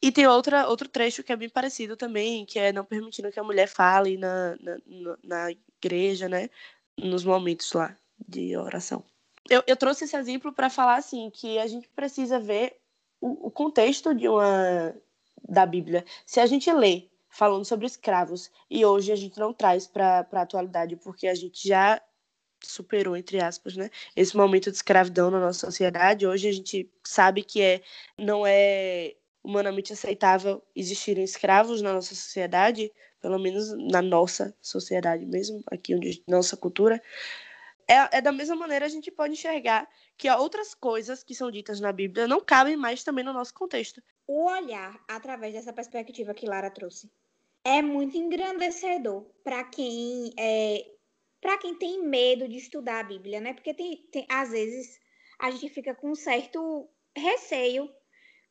E 0.00 0.12
tem 0.12 0.26
outra, 0.26 0.68
outro 0.68 0.88
trecho 0.88 1.22
que 1.24 1.32
é 1.32 1.36
bem 1.36 1.48
parecido 1.48 1.96
também, 1.96 2.46
que 2.46 2.58
é 2.58 2.72
não 2.72 2.84
permitindo 2.84 3.32
que 3.32 3.40
a 3.40 3.44
mulher 3.44 3.68
fale 3.68 4.16
na, 4.16 4.56
na, 4.60 4.78
na 5.24 5.48
igreja, 5.50 6.28
né? 6.28 6.48
Nos 6.98 7.24
momentos 7.24 7.72
lá 7.72 7.96
de 8.28 8.56
oração 8.56 9.04
eu, 9.50 9.62
eu 9.66 9.76
trouxe 9.76 10.04
esse 10.04 10.16
exemplo 10.16 10.52
para 10.52 10.70
falar 10.70 10.96
assim 10.96 11.30
que 11.30 11.58
a 11.58 11.66
gente 11.66 11.88
precisa 11.88 12.38
ver 12.38 12.76
o, 13.20 13.48
o, 13.48 13.50
contexto 13.50 14.14
de 14.14 14.28
uma 14.28 14.94
da 15.48 15.64
Bíblia. 15.64 16.04
Se 16.24 16.40
a 16.40 16.46
gente 16.46 16.72
lê 16.72 17.08
falando 17.36 17.66
sobre 17.66 17.86
escravos. 17.86 18.50
E 18.70 18.84
hoje 18.84 19.12
a 19.12 19.16
gente 19.16 19.38
não 19.38 19.52
traz 19.52 19.86
para 19.86 20.26
a 20.32 20.40
atualidade, 20.40 20.96
porque 20.96 21.28
a 21.28 21.34
gente 21.34 21.68
já 21.68 22.00
superou, 22.64 23.14
entre 23.14 23.38
aspas, 23.38 23.76
né, 23.76 23.90
esse 24.16 24.34
momento 24.34 24.70
de 24.70 24.76
escravidão 24.76 25.30
na 25.30 25.38
nossa 25.38 25.66
sociedade. 25.66 26.26
Hoje 26.26 26.48
a 26.48 26.52
gente 26.52 26.90
sabe 27.04 27.42
que 27.42 27.60
é, 27.60 27.82
não 28.18 28.46
é 28.46 29.14
humanamente 29.44 29.92
aceitável 29.92 30.62
existirem 30.74 31.22
escravos 31.22 31.82
na 31.82 31.92
nossa 31.92 32.14
sociedade, 32.14 32.90
pelo 33.20 33.38
menos 33.38 33.70
na 33.92 34.00
nossa 34.00 34.56
sociedade 34.60 35.26
mesmo, 35.26 35.62
aqui 35.70 35.94
onde 35.94 36.24
nossa 36.26 36.56
cultura. 36.56 37.00
É, 37.88 38.18
é 38.18 38.20
da 38.20 38.32
mesma 38.32 38.56
maneira 38.56 38.84
a 38.84 38.88
gente 38.88 39.10
pode 39.10 39.34
enxergar 39.34 39.88
que 40.16 40.28
outras 40.30 40.74
coisas 40.74 41.22
que 41.22 41.34
são 41.34 41.50
ditas 41.50 41.80
na 41.80 41.92
Bíblia 41.92 42.26
não 42.26 42.40
cabem 42.40 42.76
mais 42.76 43.04
também 43.04 43.24
no 43.24 43.32
nosso 43.32 43.54
contexto. 43.54 44.02
O 44.26 44.46
olhar 44.46 44.98
através 45.06 45.54
dessa 45.54 45.72
perspectiva 45.72 46.34
que 46.34 46.46
Lara 46.46 46.70
trouxe 46.70 47.10
é 47.64 47.80
muito 47.82 48.16
engrandecedor 48.16 49.24
para 49.44 49.62
quem 49.64 50.32
é, 50.38 50.84
para 51.40 51.58
quem 51.58 51.74
tem 51.74 52.02
medo 52.02 52.48
de 52.48 52.56
estudar 52.56 53.00
a 53.00 53.04
Bíblia, 53.04 53.40
né? 53.40 53.54
Porque 53.54 53.72
tem, 53.72 53.96
tem, 54.10 54.26
às 54.28 54.50
vezes 54.50 54.98
a 55.38 55.50
gente 55.50 55.68
fica 55.68 55.94
com 55.94 56.10
um 56.10 56.14
certo 56.14 56.88
receio, 57.16 57.88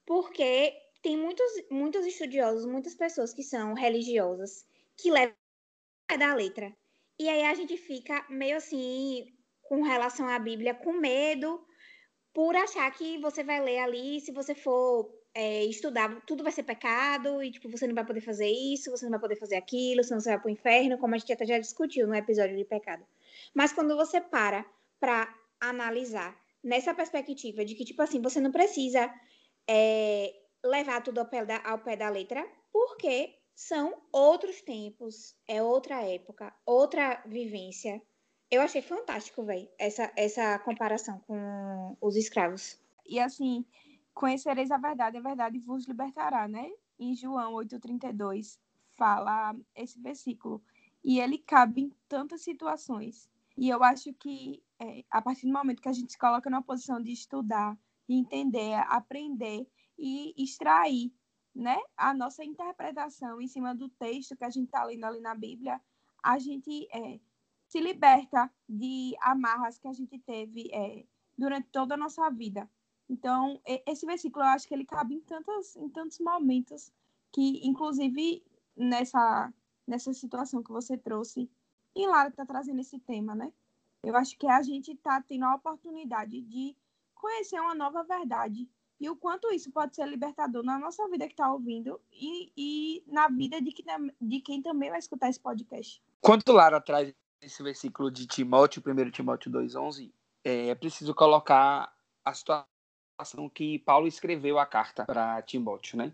porque 0.05 0.73
tem 1.01 1.17
muitos, 1.17 1.51
muitos 1.69 2.05
estudiosos, 2.05 2.65
muitas 2.65 2.95
pessoas 2.95 3.33
que 3.33 3.43
são 3.43 3.73
religiosas, 3.73 4.65
que 4.97 5.11
levam 5.11 5.35
da 6.17 6.33
letra. 6.33 6.75
E 7.17 7.29
aí 7.29 7.43
a 7.43 7.53
gente 7.53 7.77
fica 7.77 8.25
meio 8.29 8.57
assim, 8.57 9.25
com 9.63 9.81
relação 9.81 10.27
à 10.27 10.37
Bíblia, 10.37 10.73
com 10.73 10.93
medo, 10.93 11.65
por 12.33 12.55
achar 12.55 12.91
que 12.91 13.17
você 13.19 13.43
vai 13.43 13.61
ler 13.61 13.79
ali, 13.79 14.19
se 14.19 14.31
você 14.31 14.53
for 14.53 15.09
é, 15.33 15.63
estudar, 15.65 16.21
tudo 16.25 16.43
vai 16.43 16.51
ser 16.51 16.63
pecado, 16.63 17.41
e 17.41 17.51
tipo, 17.51 17.69
você 17.69 17.87
não 17.87 17.95
vai 17.95 18.05
poder 18.05 18.21
fazer 18.21 18.49
isso, 18.49 18.91
você 18.91 19.05
não 19.05 19.11
vai 19.11 19.19
poder 19.19 19.37
fazer 19.37 19.55
aquilo, 19.55 20.03
senão 20.03 20.19
você 20.19 20.29
vai 20.29 20.39
para 20.39 20.47
o 20.47 20.51
inferno, 20.51 20.97
como 20.97 21.15
a 21.15 21.17
gente 21.17 21.31
até 21.31 21.45
já 21.45 21.59
discutiu 21.59 22.07
no 22.07 22.15
episódio 22.15 22.57
de 22.57 22.65
pecado. 22.65 23.05
Mas 23.53 23.71
quando 23.71 23.95
você 23.95 24.19
para 24.19 24.65
para 24.99 25.33
analisar 25.59 26.37
nessa 26.63 26.93
perspectiva 26.93 27.63
de 27.63 27.75
que, 27.75 27.85
tipo 27.85 28.01
assim, 28.01 28.21
você 28.21 28.39
não 28.39 28.51
precisa 28.51 29.13
é, 29.67 30.33
levar 30.63 31.01
tudo 31.01 31.19
ao 31.19 31.25
pé, 31.25 31.45
da, 31.45 31.61
ao 31.63 31.79
pé 31.79 31.95
da 31.95 32.09
letra, 32.09 32.45
porque 32.71 33.35
são 33.55 34.01
outros 34.11 34.61
tempos, 34.61 35.35
é 35.47 35.63
outra 35.63 36.01
época, 36.01 36.53
outra 36.65 37.23
vivência. 37.25 38.01
Eu 38.51 38.61
achei 38.61 38.81
fantástico, 38.81 39.43
velho, 39.43 39.67
essa, 39.79 40.11
essa 40.15 40.59
comparação 40.59 41.19
com 41.19 41.97
os 41.99 42.15
escravos. 42.15 42.77
E 43.07 43.19
assim, 43.19 43.65
Conhecereis 44.15 44.71
a 44.71 44.77
verdade, 44.77 45.17
a 45.17 45.21
verdade 45.21 45.59
vos 45.59 45.85
libertará, 45.85 46.47
né? 46.47 46.71
Em 46.97 47.13
João 47.13 47.51
8,32 47.55 48.57
fala 48.97 49.53
esse 49.75 49.99
versículo. 49.99 50.63
E 51.03 51.19
ele 51.19 51.37
cabe 51.37 51.81
em 51.81 51.91
tantas 52.07 52.41
situações. 52.41 53.29
E 53.57 53.67
eu 53.67 53.83
acho 53.83 54.13
que 54.13 54.63
é, 54.79 55.03
a 55.11 55.21
partir 55.21 55.47
do 55.47 55.51
momento 55.51 55.81
que 55.81 55.89
a 55.89 55.93
gente 55.93 56.13
se 56.13 56.17
coloca 56.17 56.49
numa 56.49 56.63
posição 56.63 57.01
de 57.01 57.11
estudar, 57.11 57.77
entender, 58.07 58.75
aprender 58.87 59.67
e 59.99 60.33
extrair 60.41 61.11
né, 61.55 61.77
a 61.95 62.13
nossa 62.13 62.43
interpretação 62.43 63.39
em 63.39 63.47
cima 63.47 63.73
do 63.73 63.87
texto 63.87 64.35
que 64.35 64.43
a 64.43 64.49
gente 64.49 64.65
está 64.65 64.83
lendo 64.83 65.05
ali 65.05 65.21
na 65.21 65.33
Bíblia, 65.33 65.79
a 66.21 66.37
gente 66.37 66.87
é, 66.91 67.19
se 67.67 67.79
liberta 67.79 68.51
de 68.67 69.15
amarras 69.21 69.77
que 69.77 69.87
a 69.87 69.93
gente 69.93 70.19
teve 70.19 70.69
é, 70.73 71.05
durante 71.37 71.69
toda 71.69 71.93
a 71.93 71.97
nossa 71.97 72.29
vida. 72.29 72.69
Então, 73.07 73.61
esse 73.85 74.05
versículo 74.05 74.43
eu 74.43 74.49
acho 74.49 74.67
que 74.67 74.73
ele 74.73 74.85
cabe 74.85 75.15
em, 75.15 75.21
tantos 75.21 75.75
em 75.75 75.87
tantos 75.89 76.19
momentos 76.19 76.91
que, 77.31 77.65
inclusive, 77.65 78.43
nessa, 78.75 79.53
nessa 79.87 80.11
situação 80.13 80.63
que 80.63 80.71
você 80.71 80.97
trouxe, 80.97 81.49
e 81.95 82.07
Lara 82.07 82.29
está 82.29 82.45
trazendo 82.45 82.81
esse 82.81 82.99
tema, 82.99 83.35
né? 83.35 83.53
Eu 84.03 84.15
acho 84.17 84.37
que 84.37 84.47
a 84.47 84.61
gente 84.61 84.91
está 84.91 85.21
tendo 85.21 85.45
a 85.45 85.55
oportunidade 85.55 86.41
de 86.41 86.75
conhecer 87.13 87.59
uma 87.59 87.75
nova 87.75 88.03
verdade 88.03 88.69
e 88.99 89.09
o 89.09 89.15
quanto 89.15 89.51
isso 89.51 89.71
pode 89.71 89.95
ser 89.95 90.07
libertador 90.07 90.63
na 90.63 90.79
nossa 90.79 91.07
vida 91.09 91.27
que 91.27 91.33
está 91.33 91.51
ouvindo 91.51 91.99
e, 92.11 92.51
e 92.55 93.03
na 93.07 93.27
vida 93.27 93.61
de, 93.61 93.71
que, 93.71 93.83
de 94.21 94.39
quem 94.39 94.61
também 94.61 94.89
vai 94.89 94.99
escutar 94.99 95.29
esse 95.29 95.39
podcast. 95.39 96.01
Quando 96.21 96.51
Lara 96.51 96.79
traz 96.79 97.13
esse 97.41 97.61
versículo 97.61 98.09
de 98.09 98.25
Timóteo, 98.25 98.81
1 98.85 99.11
Timóteo 99.11 99.51
2,11, 99.51 100.11
é, 100.43 100.69
é 100.69 100.75
preciso 100.75 101.13
colocar 101.13 101.93
a 102.23 102.33
situação 102.33 102.65
situação 103.15 103.49
que 103.49 103.79
Paulo 103.79 104.07
escreveu 104.07 104.59
a 104.59 104.65
carta 104.65 105.05
para 105.05 105.41
Timóteo, 105.41 105.97
né? 105.97 106.13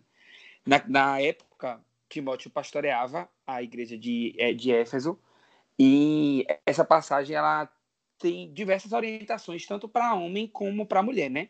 Na, 0.66 0.82
na, 0.88 1.22
época, 1.22 1.84
Timóteo 2.08 2.52
pastoreava 2.52 3.28
a 3.46 3.64
igreja 3.64 3.98
de, 3.98 4.36
é, 4.38 4.54
de 4.54 4.72
Éfeso 4.72 5.20
e 5.78 6.46
essa 6.66 6.86
passagem 6.86 7.36
ela 7.36 7.68
tem 8.20 8.54
diversas 8.54 8.92
orientações 8.92 9.66
tanto 9.66 9.90
para 9.90 10.14
homem 10.14 10.48
como 10.48 10.86
para 10.86 11.02
mulher, 11.02 11.30
né? 11.30 11.50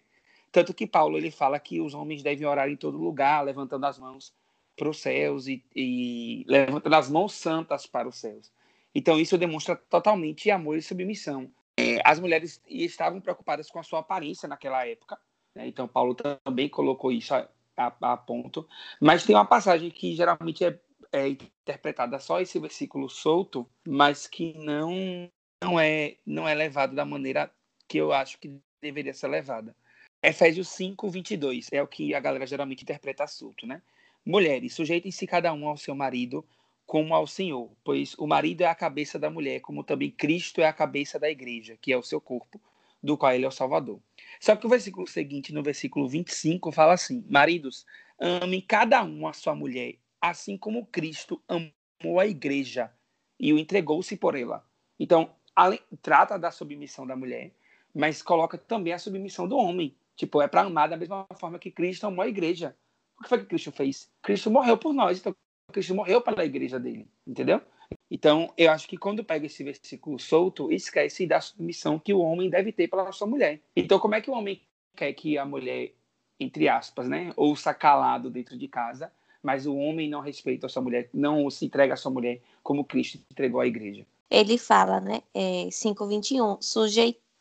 Tanto 0.52 0.74
que 0.74 0.86
Paulo 0.86 1.18
ele 1.18 1.32
fala 1.32 1.60
que 1.60 1.80
os 1.80 1.94
homens 1.94 2.22
devem 2.22 2.46
orar 2.46 2.70
em 2.70 2.76
todo 2.76 2.98
lugar, 2.98 3.44
levantando 3.44 3.86
as 3.86 3.98
mãos 3.98 4.34
para 4.76 4.90
os 4.90 5.00
céus 5.00 5.48
e, 5.48 5.64
e 5.76 6.44
levantando 6.48 6.96
as 6.96 7.10
mãos 7.10 7.34
santas 7.34 7.86
para 7.86 8.08
os 8.08 8.18
céus. 8.18 8.52
Então 8.94 9.20
isso 9.20 9.38
demonstra 9.38 9.76
totalmente 9.76 10.52
amor 10.52 10.78
e 10.78 10.82
submissão. 10.82 11.50
É, 11.78 12.02
as 12.04 12.20
mulheres 12.20 12.62
estavam 12.68 13.22
preocupadas 13.22 13.70
com 13.70 13.80
a 13.80 13.84
sua 13.84 14.00
aparência 14.00 14.48
naquela 14.48 14.86
época, 14.86 15.18
né? 15.56 15.68
Então, 15.68 15.88
Paulo 15.88 16.16
também 16.16 16.70
colocou 16.70 17.12
isso 17.12 17.34
a, 17.34 17.48
a, 17.76 18.14
a, 18.14 18.18
ponto. 18.18 18.68
Mas 19.00 19.26
tem 19.26 19.36
uma 19.36 19.46
passagem 19.46 19.90
que 19.92 20.16
geralmente 20.16 20.64
é, 20.64 20.80
é 21.12 21.28
interpretada 21.28 22.20
só 22.20 22.40
esse 22.40 22.58
versículo 22.60 23.10
solto, 23.10 23.68
mas 23.86 24.28
que 24.28 24.54
não, 24.58 25.30
não, 25.62 25.80
é, 25.80 26.18
não 26.26 26.48
é 26.48 26.54
levado 26.54 26.96
da 26.96 27.06
maneira 27.06 27.52
que 27.88 27.98
eu 27.98 28.14
acho 28.14 28.40
que 28.40 28.60
deveria 28.82 29.14
ser 29.14 29.28
levada. 29.28 29.76
Efésios 30.24 30.68
5, 30.70 31.10
22 31.10 31.70
é 31.72 31.82
o 31.82 31.88
que 31.88 32.14
a 32.14 32.20
galera 32.20 32.46
geralmente 32.46 32.84
interpreta 32.84 33.26
solto, 33.26 33.66
né? 33.66 33.82
Mulheres, 34.24 34.76
sujeitem-se 34.76 35.26
cada 35.26 35.52
um 35.52 35.68
ao 35.68 35.78
seu 35.78 35.96
marido 35.96 36.46
como 36.86 37.16
ao 37.16 37.26
Senhor, 37.26 37.72
pois 37.84 38.14
o 38.20 38.28
marido 38.28 38.62
é 38.62 38.66
a 38.66 38.76
cabeça 38.76 39.18
da 39.18 39.32
mulher, 39.32 39.62
como 39.62 39.84
também 39.84 40.12
Cristo 40.12 40.62
é 40.62 40.68
a 40.68 40.74
cabeça 40.74 41.18
da 41.18 41.30
igreja, 41.30 41.76
que 41.82 41.92
é 41.92 41.98
o 41.98 42.04
seu 42.04 42.22
corpo, 42.22 42.62
do 43.02 43.18
qual 43.18 43.34
ele 43.34 43.46
é 43.46 43.48
o 43.48 43.52
Salvador. 43.52 44.00
Só 44.40 44.56
que 44.56 44.66
o 44.66 44.70
versículo 44.70 45.08
seguinte, 45.08 45.52
no 45.52 45.64
versículo 45.64 46.08
25, 46.08 46.72
fala 46.72 46.94
assim: 46.94 47.26
Maridos, 47.28 47.86
amem 48.20 48.62
cada 48.62 49.04
um 49.04 49.28
a 49.28 49.34
sua 49.34 49.56
mulher, 49.56 49.96
assim 50.20 50.56
como 50.56 50.86
Cristo 50.86 51.42
amou 51.48 52.20
a 52.20 52.28
igreja 52.28 52.92
e 53.40 53.52
o 53.52 53.58
entregou-se 53.58 54.16
por 54.18 54.36
ela. 54.36 54.64
Então, 55.00 55.34
além, 55.56 55.80
trata 56.02 56.38
da 56.38 56.52
submissão 56.52 57.08
da 57.08 57.16
mulher, 57.16 57.52
mas 57.96 58.22
coloca 58.22 58.56
também 58.56 58.94
a 58.94 59.00
submissão 59.00 59.48
do 59.48 59.58
homem. 59.58 59.96
Tipo, 60.16 60.42
é 60.42 60.48
para 60.48 60.62
amar 60.62 60.90
da 60.90 60.98
mesma 60.98 61.26
forma 61.36 61.60
que 61.60 61.72
Cristo 61.72 62.06
amou 62.06 62.24
a 62.24 62.28
igreja. 62.28 62.76
O 63.20 63.24
que 63.24 63.30
foi 63.30 63.40
que 63.40 63.46
Cristo 63.46 63.72
fez? 63.72 64.10
Cristo 64.22 64.52
morreu 64.52 64.78
por 64.78 64.94
nós, 64.94 65.20
então 65.20 65.36
Cristo 65.72 65.96
morreu 65.96 66.22
pela 66.22 66.46
igreja 66.46 66.80
dele, 66.80 67.08
entendeu? 67.26 67.62
Então, 68.10 68.54
eu 68.58 68.72
acho 68.72 68.88
que 68.88 68.98
quando 68.98 69.24
pega 69.24 69.46
esse 69.46 69.64
versículo 69.64 70.20
solto, 70.20 70.72
esquece 70.72 71.26
da 71.26 71.42
submissão 71.42 72.00
que 72.00 72.14
o 72.14 72.20
homem 72.20 72.50
deve 72.50 72.72
ter 72.72 72.88
pela 72.88 73.12
sua 73.12 73.28
mulher. 73.28 73.62
Então, 73.76 74.00
como 74.00 74.16
é 74.16 74.22
que 74.22 74.30
o 74.30 74.34
homem 74.34 74.62
quer 74.96 75.14
que 75.14 75.38
a 75.38 75.46
mulher, 75.46 75.94
entre 76.40 76.68
aspas, 76.68 77.08
né, 77.08 77.34
ouça 77.36 77.74
calado 77.74 78.30
dentro 78.30 78.58
de 78.58 78.68
casa, 78.68 79.12
mas 79.42 79.66
o 79.66 79.76
homem 79.76 80.10
não 80.10 80.22
respeita 80.22 80.68
a 80.68 80.70
sua 80.70 80.82
mulher, 80.82 81.10
não 81.14 81.50
se 81.50 81.66
entrega 81.66 81.94
à 81.94 81.98
sua 81.98 82.12
mulher 82.12 82.42
como 82.62 82.86
Cristo 82.86 83.20
entregou 83.32 83.60
à 83.60 83.68
igreja? 83.68 84.06
Ele 84.30 84.58
fala, 84.58 85.00
né, 85.02 85.22
é, 85.34 85.70
5:21, 85.70 86.62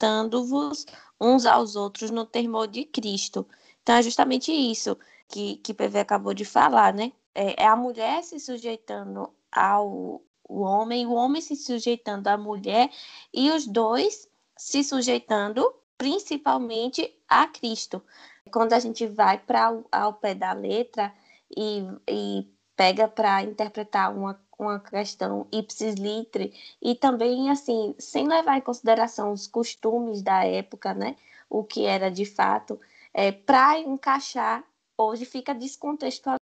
sujeitando-vos 0.00 0.86
uns 1.20 1.44
aos 1.44 1.76
outros 1.76 2.10
no 2.10 2.24
temor 2.24 2.66
de 2.66 2.84
Cristo. 2.84 3.46
Então, 3.82 3.96
é 3.96 4.02
justamente 4.02 4.50
isso 4.50 4.96
que, 5.28 5.56
que 5.56 5.74
PV 5.74 6.00
acabou 6.00 6.32
de 6.32 6.44
falar, 6.44 6.94
né? 6.94 7.12
É, 7.34 7.62
é 7.62 7.66
a 7.66 7.76
mulher 7.76 8.24
se 8.24 8.40
sujeitando 8.40 9.30
ao 9.52 10.22
o 10.48 10.62
homem, 10.62 11.06
o 11.06 11.12
homem 11.12 11.40
se 11.40 11.54
sujeitando 11.54 12.26
à 12.26 12.36
mulher 12.36 12.90
e 13.32 13.50
os 13.52 13.68
dois 13.68 14.28
se 14.56 14.82
sujeitando 14.82 15.72
principalmente 15.96 17.14
a 17.28 17.46
Cristo. 17.46 18.02
Quando 18.50 18.72
a 18.72 18.80
gente 18.80 19.06
vai 19.06 19.38
para 19.38 19.80
ao 19.92 20.14
pé 20.14 20.34
da 20.34 20.52
letra 20.52 21.14
e, 21.56 21.84
e 22.08 22.48
pega 22.80 23.06
para 23.06 23.42
interpretar 23.42 24.10
uma, 24.10 24.40
uma 24.58 24.80
questão 24.80 25.46
ipsis 25.52 25.96
litre 25.96 26.50
e 26.80 26.94
também 26.94 27.50
assim 27.50 27.94
sem 27.98 28.26
levar 28.26 28.56
em 28.56 28.62
consideração 28.62 29.32
os 29.32 29.46
costumes 29.46 30.22
da 30.22 30.46
época, 30.46 30.94
né? 30.94 31.14
O 31.50 31.62
que 31.62 31.84
era 31.84 32.10
de 32.10 32.24
fato, 32.24 32.80
é, 33.12 33.32
para 33.32 33.78
encaixar 33.78 34.64
hoje 34.96 35.26
fica 35.26 35.54
descontextualizado 35.54 36.40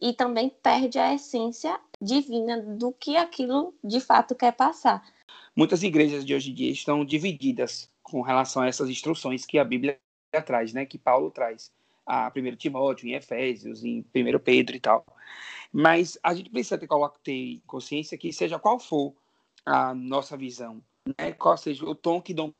e 0.00 0.14
também 0.14 0.48
perde 0.48 0.98
a 0.98 1.12
essência 1.12 1.78
divina 2.00 2.58
do 2.58 2.90
que 2.90 3.18
aquilo 3.18 3.74
de 3.84 4.00
fato 4.00 4.34
quer 4.34 4.52
passar. 4.52 5.06
Muitas 5.54 5.82
igrejas 5.82 6.24
de 6.24 6.34
hoje 6.34 6.50
em 6.50 6.54
dia 6.54 6.72
estão 6.72 7.04
divididas 7.04 7.90
com 8.02 8.22
relação 8.22 8.62
a 8.62 8.68
essas 8.68 8.88
instruções 8.88 9.44
que 9.44 9.58
a 9.58 9.64
Bíblia 9.64 10.00
traz, 10.46 10.72
né, 10.72 10.86
que 10.86 10.96
Paulo 10.96 11.30
traz. 11.30 11.70
A 12.06 12.30
1 12.34 12.56
Timóteo, 12.56 13.08
em 13.08 13.14
Efésios, 13.14 13.84
em 13.84 14.04
1 14.14 14.38
Pedro 14.38 14.76
e 14.76 14.80
tal. 14.80 15.04
Mas 15.72 16.18
a 16.22 16.34
gente 16.34 16.50
precisa 16.50 16.78
ter, 16.78 16.88
ter 17.22 17.60
consciência 17.66 18.18
que, 18.18 18.32
seja 18.32 18.58
qual 18.58 18.78
for 18.78 19.14
a 19.64 19.94
nossa 19.94 20.36
visão, 20.36 20.82
né, 21.18 21.32
qual 21.32 21.56
seja 21.56 21.84
o 21.84 21.94
tom 21.94 22.20
que 22.20 22.34
domina 22.34 22.54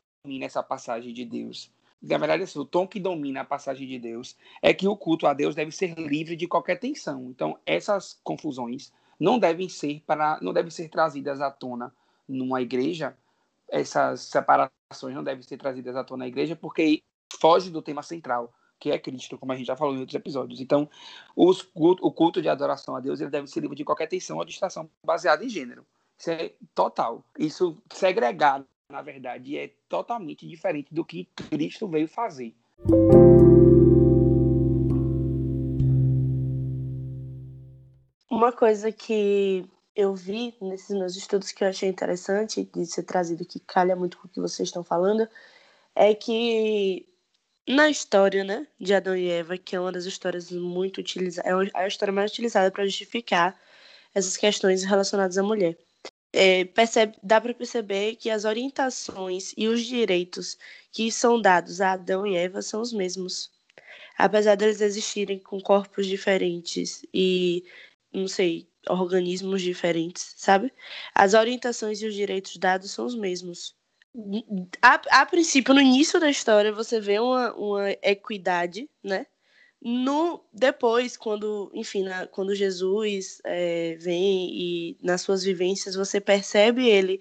essa 0.44 0.62
passagem 0.62 1.12
de 1.12 1.24
Deus, 1.24 1.70
na 2.02 2.18
verdade, 2.18 2.42
assim, 2.42 2.58
o 2.58 2.64
tom 2.64 2.86
que 2.86 2.98
domina 2.98 3.42
a 3.42 3.44
passagem 3.44 3.86
de 3.86 3.98
Deus 3.98 4.36
é 4.60 4.74
que 4.74 4.88
o 4.88 4.96
culto 4.96 5.26
a 5.26 5.32
Deus 5.32 5.54
deve 5.54 5.70
ser 5.70 5.94
livre 5.96 6.34
de 6.34 6.48
qualquer 6.48 6.76
tensão. 6.76 7.30
Então, 7.30 7.56
essas 7.64 8.18
confusões 8.24 8.92
não 9.20 9.38
devem 9.38 9.68
ser 9.68 10.02
para, 10.04 10.38
não 10.42 10.52
devem 10.52 10.70
ser 10.70 10.88
trazidas 10.88 11.40
à 11.40 11.48
tona 11.48 11.94
numa 12.28 12.60
igreja. 12.60 13.16
Essas 13.68 14.22
separações 14.22 15.14
não 15.14 15.22
devem 15.22 15.42
ser 15.42 15.56
trazidas 15.56 15.94
à 15.94 16.02
tona 16.02 16.24
na 16.24 16.28
igreja, 16.28 16.56
porque 16.56 17.02
foge 17.40 17.70
do 17.70 17.80
tema 17.80 18.02
central, 18.02 18.52
que 18.82 18.90
é 18.90 18.98
Cristo, 18.98 19.38
como 19.38 19.52
a 19.52 19.56
gente 19.56 19.68
já 19.68 19.76
falou 19.76 19.94
em 19.94 20.00
outros 20.00 20.16
episódios. 20.16 20.60
Então, 20.60 20.90
os, 21.36 21.68
o 21.72 22.10
culto 22.10 22.42
de 22.42 22.48
adoração 22.48 22.96
a 22.96 23.00
Deus 23.00 23.20
ele 23.20 23.30
deve 23.30 23.46
ser 23.46 23.60
livre 23.60 23.76
de 23.76 23.84
qualquer 23.84 24.08
tensão 24.08 24.38
ou 24.38 24.44
distração 24.44 24.90
baseada 25.06 25.44
em 25.44 25.48
gênero. 25.48 25.86
Isso 26.18 26.32
é 26.32 26.52
total. 26.74 27.24
Isso 27.38 27.78
segregado 27.92 28.66
na 28.90 29.00
verdade, 29.00 29.56
é 29.56 29.70
totalmente 29.88 30.46
diferente 30.46 30.92
do 30.92 31.02
que 31.02 31.24
Cristo 31.24 31.88
veio 31.88 32.06
fazer. 32.06 32.54
Uma 38.30 38.52
coisa 38.52 38.92
que 38.92 39.64
eu 39.96 40.14
vi 40.14 40.54
nesses 40.60 40.90
meus 40.90 41.16
estudos 41.16 41.52
que 41.52 41.64
eu 41.64 41.68
achei 41.68 41.88
interessante 41.88 42.68
de 42.74 42.84
ser 42.84 43.04
trazido, 43.04 43.46
que 43.46 43.60
calha 43.60 43.96
muito 43.96 44.18
com 44.18 44.26
o 44.26 44.30
que 44.30 44.40
vocês 44.40 44.68
estão 44.68 44.84
falando, 44.84 45.26
é 45.94 46.14
que 46.14 47.06
na 47.68 47.90
história 47.90 48.44
né, 48.44 48.66
de 48.80 48.94
Adão 48.94 49.16
e 49.16 49.28
Eva, 49.28 49.56
que 49.58 49.76
é 49.76 49.80
uma 49.80 49.92
das 49.92 50.04
histórias 50.04 50.50
muito 50.50 50.98
utilizadas, 50.98 51.70
é 51.74 51.78
a 51.78 51.86
história 51.86 52.12
mais 52.12 52.30
utilizada 52.30 52.70
para 52.70 52.84
justificar 52.84 53.58
essas 54.14 54.36
questões 54.36 54.84
relacionadas 54.84 55.38
à 55.38 55.42
mulher 55.42 55.76
é, 56.32 56.64
percebe, 56.64 57.16
dá 57.22 57.40
para 57.40 57.54
perceber 57.54 58.16
que 58.16 58.30
as 58.30 58.44
orientações 58.44 59.52
e 59.56 59.68
os 59.68 59.84
direitos 59.84 60.58
que 60.90 61.12
são 61.12 61.40
dados 61.40 61.80
a 61.80 61.92
Adão 61.92 62.26
e 62.26 62.36
Eva 62.36 62.62
são 62.62 62.80
os 62.80 62.92
mesmos. 62.92 63.50
Apesar 64.16 64.56
deles 64.56 64.80
existirem 64.80 65.38
com 65.38 65.60
corpos 65.60 66.06
diferentes 66.06 67.04
e, 67.12 67.64
não 68.12 68.28
sei, 68.28 68.68
organismos 68.88 69.62
diferentes, 69.62 70.34
sabe? 70.36 70.72
As 71.14 71.34
orientações 71.34 72.00
e 72.02 72.06
os 72.06 72.14
direitos 72.14 72.56
dados 72.56 72.90
são 72.90 73.06
os 73.06 73.14
mesmos. 73.14 73.74
A, 74.82 75.22
a 75.22 75.26
princípio, 75.26 75.72
no 75.74 75.80
início 75.80 76.20
da 76.20 76.28
história, 76.28 76.72
você 76.72 77.00
vê 77.00 77.18
uma, 77.18 77.54
uma 77.54 77.90
equidade, 78.02 78.88
né? 79.02 79.26
No 79.80 80.44
depois, 80.52 81.16
quando, 81.16 81.70
enfim, 81.74 82.04
na, 82.04 82.26
quando 82.26 82.54
Jesus 82.54 83.40
é, 83.44 83.96
vem 83.96 84.50
e 84.52 84.98
nas 85.02 85.22
suas 85.22 85.42
vivências 85.42 85.94
você 85.96 86.20
percebe 86.20 86.88
ele 86.88 87.20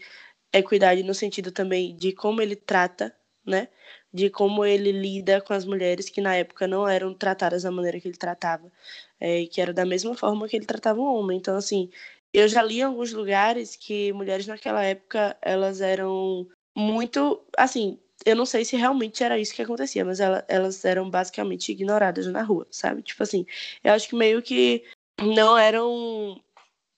equidade 0.53 1.03
no 1.03 1.13
sentido 1.13 1.51
também 1.51 1.95
de 1.95 2.11
como 2.13 2.41
ele 2.41 2.55
trata, 2.55 3.15
né? 3.45 3.69
De 4.13 4.29
como 4.29 4.65
ele 4.65 4.91
lida 4.91 5.41
com 5.41 5.53
as 5.53 5.65
mulheres 5.65 6.09
que 6.09 6.21
na 6.21 6.35
época 6.35 6.67
não 6.67 6.87
eram 6.87 7.13
tratadas 7.13 7.63
da 7.63 7.71
maneira 7.71 7.99
que 7.99 8.07
ele 8.07 8.17
tratava, 8.17 8.71
é, 9.19 9.45
que 9.47 9.61
era 9.61 9.73
da 9.73 9.85
mesma 9.85 10.15
forma 10.15 10.47
que 10.47 10.55
ele 10.57 10.65
tratava 10.65 10.99
o 10.99 11.15
homem. 11.15 11.37
Então, 11.37 11.55
assim, 11.57 11.89
eu 12.33 12.47
já 12.47 12.61
li 12.61 12.79
em 12.79 12.83
alguns 12.83 13.13
lugares 13.13 13.75
que 13.75 14.13
mulheres 14.13 14.47
naquela 14.47 14.83
época 14.83 15.37
elas 15.41 15.81
eram 15.81 16.47
muito, 16.75 17.43
assim, 17.57 17.99
eu 18.25 18.35
não 18.35 18.45
sei 18.45 18.63
se 18.65 18.75
realmente 18.75 19.23
era 19.23 19.39
isso 19.39 19.53
que 19.53 19.61
acontecia, 19.61 20.05
mas 20.05 20.19
ela, 20.19 20.45
elas 20.47 20.83
eram 20.85 21.09
basicamente 21.09 21.71
ignoradas 21.71 22.27
na 22.27 22.41
rua, 22.41 22.67
sabe? 22.71 23.01
Tipo 23.01 23.23
assim, 23.23 23.45
eu 23.83 23.93
acho 23.93 24.07
que 24.07 24.15
meio 24.15 24.41
que 24.41 24.83
não 25.21 25.57
eram 25.57 26.41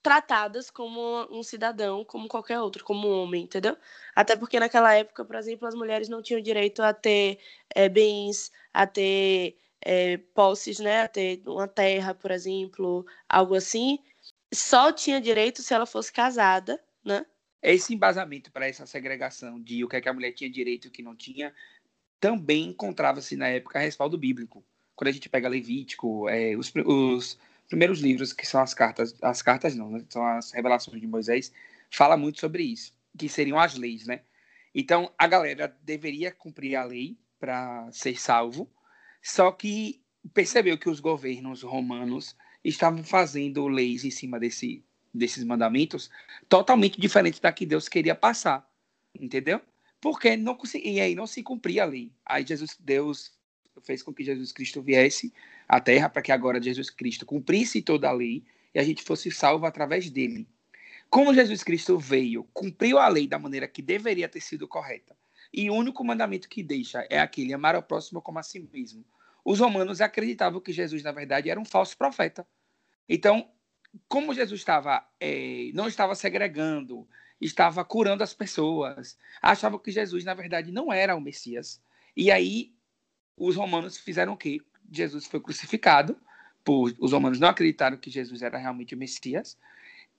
tratadas 0.01 0.69
como 0.69 1.25
um 1.31 1.41
cidadão, 1.41 2.03
como 2.03 2.27
qualquer 2.27 2.59
outro, 2.59 2.83
como 2.83 3.07
um 3.07 3.23
homem, 3.23 3.43
entendeu? 3.43 3.77
Até 4.13 4.35
porque 4.35 4.59
naquela 4.59 4.93
época, 4.93 5.23
por 5.23 5.35
exemplo, 5.35 5.67
as 5.67 5.73
mulheres 5.73 6.09
não 6.09 6.21
tinham 6.21 6.41
direito 6.41 6.81
a 6.83 6.93
ter 6.93 7.39
é, 7.73 7.87
bens, 7.87 8.51
a 8.73 8.85
ter 8.85 9.57
é, 9.81 10.17
posses, 10.35 10.79
né? 10.79 11.03
A 11.03 11.07
ter 11.07 11.41
uma 11.47 11.67
terra, 11.67 12.13
por 12.13 12.31
exemplo, 12.31 13.05
algo 13.29 13.55
assim. 13.55 13.99
Só 14.53 14.91
tinha 14.91 15.21
direito 15.21 15.61
se 15.61 15.73
ela 15.73 15.85
fosse 15.85 16.11
casada, 16.11 16.83
né? 17.03 17.25
Esse 17.63 17.93
embasamento 17.93 18.51
para 18.51 18.67
essa 18.67 18.85
segregação 18.85 19.59
de 19.61 19.85
o 19.85 19.87
que, 19.87 19.95
é 19.95 20.01
que 20.01 20.09
a 20.09 20.13
mulher 20.13 20.33
tinha 20.33 20.49
direito 20.49 20.85
e 20.85 20.87
o 20.89 20.91
que 20.91 21.01
não 21.01 21.15
tinha, 21.15 21.53
também 22.19 22.65
encontrava-se 22.65 23.37
na 23.37 23.47
época 23.47 23.79
respaldo 23.79 24.17
bíblico. 24.17 24.63
Quando 24.95 25.07
a 25.07 25.11
gente 25.11 25.29
pega 25.29 25.47
Levítico, 25.47 26.27
é, 26.27 26.57
os, 26.57 26.71
os, 26.85 27.39
primeiros 27.67 28.01
livros, 28.01 28.33
que 28.33 28.45
são 28.45 28.61
as 28.61 28.73
cartas, 28.73 29.15
as 29.21 29.41
cartas 29.41 29.75
não, 29.75 29.89
né, 29.89 30.05
são 30.09 30.25
as 30.25 30.51
revelações 30.51 30.99
de 30.99 31.07
Moisés, 31.07 31.53
fala 31.89 32.17
muito 32.17 32.39
sobre 32.39 32.63
isso, 32.63 32.93
que 33.17 33.29
seriam 33.29 33.57
as 33.57 33.75
leis, 33.75 34.05
né? 34.05 34.21
Então, 34.75 35.11
a 35.17 35.27
galera 35.27 35.75
deveria 35.83 36.31
cumprir 36.31 36.75
a 36.75 36.83
lei 36.83 37.17
para 37.39 37.89
ser 37.91 38.19
salvo, 38.19 38.69
só 39.21 39.51
que 39.51 40.01
percebeu 40.33 40.77
que 40.77 40.89
os 40.89 40.99
governos 40.99 41.63
romanos 41.63 42.35
estavam 42.63 43.03
fazendo 43.03 43.67
leis 43.67 44.03
em 44.03 44.11
cima 44.11 44.39
desse, 44.39 44.83
desses 45.13 45.43
mandamentos 45.43 46.09
totalmente 46.49 46.99
diferente 46.99 47.41
da 47.41 47.51
que 47.51 47.65
Deus 47.65 47.87
queria 47.87 48.15
passar, 48.15 48.67
entendeu? 49.13 49.61
Porque 50.01 50.35
não 50.35 50.57
e 50.83 50.99
aí 50.99 51.15
não 51.15 51.27
se 51.27 51.43
cumpria 51.43 51.83
a 51.83 51.85
lei. 51.85 52.11
Aí 52.25 52.45
Jesus, 52.45 52.75
Deus 52.79 53.31
fez 53.83 54.03
com 54.03 54.13
que 54.13 54.23
Jesus 54.23 54.51
Cristo 54.51 54.81
viesse 54.81 55.33
à 55.67 55.79
Terra 55.79 56.09
para 56.09 56.21
que 56.21 56.31
agora 56.31 56.61
Jesus 56.61 56.89
Cristo 56.89 57.25
cumprisse 57.25 57.81
toda 57.81 58.09
a 58.09 58.11
lei 58.11 58.43
e 58.73 58.79
a 58.79 58.83
gente 58.83 59.03
fosse 59.03 59.31
salvo 59.31 59.65
através 59.65 60.09
dele. 60.09 60.47
Como 61.09 61.33
Jesus 61.33 61.63
Cristo 61.63 61.97
veio, 61.99 62.43
cumpriu 62.53 62.97
a 62.97 63.07
lei 63.07 63.27
da 63.27 63.37
maneira 63.37 63.67
que 63.67 63.81
deveria 63.81 64.27
ter 64.27 64.41
sido 64.41 64.67
correta, 64.67 65.15
e 65.53 65.69
o 65.69 65.75
único 65.75 66.03
mandamento 66.03 66.49
que 66.49 66.63
deixa 66.63 67.05
é 67.07 67.19
aquele 67.19 67.53
amar 67.53 67.75
ao 67.75 67.83
próximo 67.83 68.19
como 68.19 68.39
a 68.39 68.43
si 68.43 68.59
mesmo. 68.73 69.05
Os 69.45 69.59
romanos 69.59 70.01
acreditavam 70.01 70.59
que 70.59 70.73
Jesus, 70.73 71.03
na 71.03 71.11
verdade, 71.11 71.51
era 71.51 71.59
um 71.59 71.65
falso 71.65 71.95
profeta. 71.95 72.47
Então, 73.07 73.47
como 74.07 74.33
Jesus 74.33 74.61
estava 74.61 75.07
é, 75.19 75.71
não 75.73 75.87
estava 75.87 76.15
segregando, 76.15 77.07
estava 77.39 77.83
curando 77.83 78.23
as 78.23 78.33
pessoas, 78.33 79.17
achavam 79.41 79.79
que 79.79 79.91
Jesus 79.91 80.23
na 80.23 80.33
verdade 80.33 80.71
não 80.71 80.91
era 80.91 81.15
o 81.15 81.21
Messias. 81.21 81.81
E 82.15 82.31
aí 82.31 82.73
os 83.37 83.55
romanos 83.55 83.97
fizeram 83.97 84.33
o 84.33 84.37
quê? 84.37 84.61
Jesus 84.91 85.25
foi 85.25 85.39
crucificado, 85.39 86.17
por, 86.63 86.93
os 86.99 87.11
romanos 87.11 87.39
não 87.39 87.49
acreditaram 87.49 87.97
que 87.97 88.09
Jesus 88.09 88.41
era 88.41 88.57
realmente 88.57 88.95
o 88.95 88.97
Messias, 88.97 89.57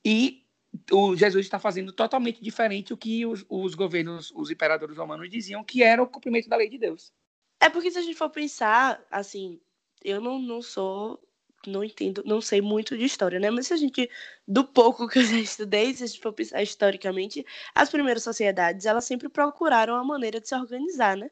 e 0.04 0.44
o 0.90 1.16
Jesus 1.16 1.46
está 1.46 1.58
fazendo 1.58 1.92
totalmente 1.92 2.42
diferente 2.42 2.92
o 2.92 2.96
que 2.96 3.24
os, 3.24 3.44
os 3.48 3.74
governos, 3.74 4.32
os 4.34 4.50
imperadores 4.50 4.96
romanos 4.96 5.30
diziam 5.30 5.62
que 5.62 5.82
era 5.82 6.02
o 6.02 6.06
cumprimento 6.06 6.48
da 6.48 6.56
lei 6.56 6.68
de 6.68 6.78
Deus. 6.78 7.12
É 7.60 7.70
porque 7.70 7.90
se 7.90 7.98
a 7.98 8.02
gente 8.02 8.16
for 8.16 8.28
pensar, 8.28 9.02
assim, 9.10 9.60
eu 10.02 10.20
não, 10.20 10.38
não 10.38 10.60
sou 10.60 11.22
não 11.70 11.84
entendo, 11.84 12.22
não 12.26 12.40
sei 12.40 12.60
muito 12.60 12.96
de 12.96 13.04
história, 13.04 13.38
né? 13.38 13.50
Mas 13.50 13.66
se 13.68 13.74
a 13.74 13.76
gente, 13.76 14.10
do 14.46 14.64
pouco 14.64 15.08
que 15.08 15.18
eu 15.18 15.24
já 15.24 15.38
estudei, 15.38 15.94
se 15.94 16.04
a 16.04 16.06
gente 16.06 16.20
for 16.20 16.32
pensar 16.32 16.62
historicamente, 16.62 17.44
as 17.74 17.90
primeiras 17.90 18.22
sociedades, 18.22 18.86
elas 18.86 19.04
sempre 19.04 19.28
procuraram 19.28 19.94
a 19.96 20.04
maneira 20.04 20.40
de 20.40 20.48
se 20.48 20.54
organizar, 20.54 21.16
né? 21.16 21.30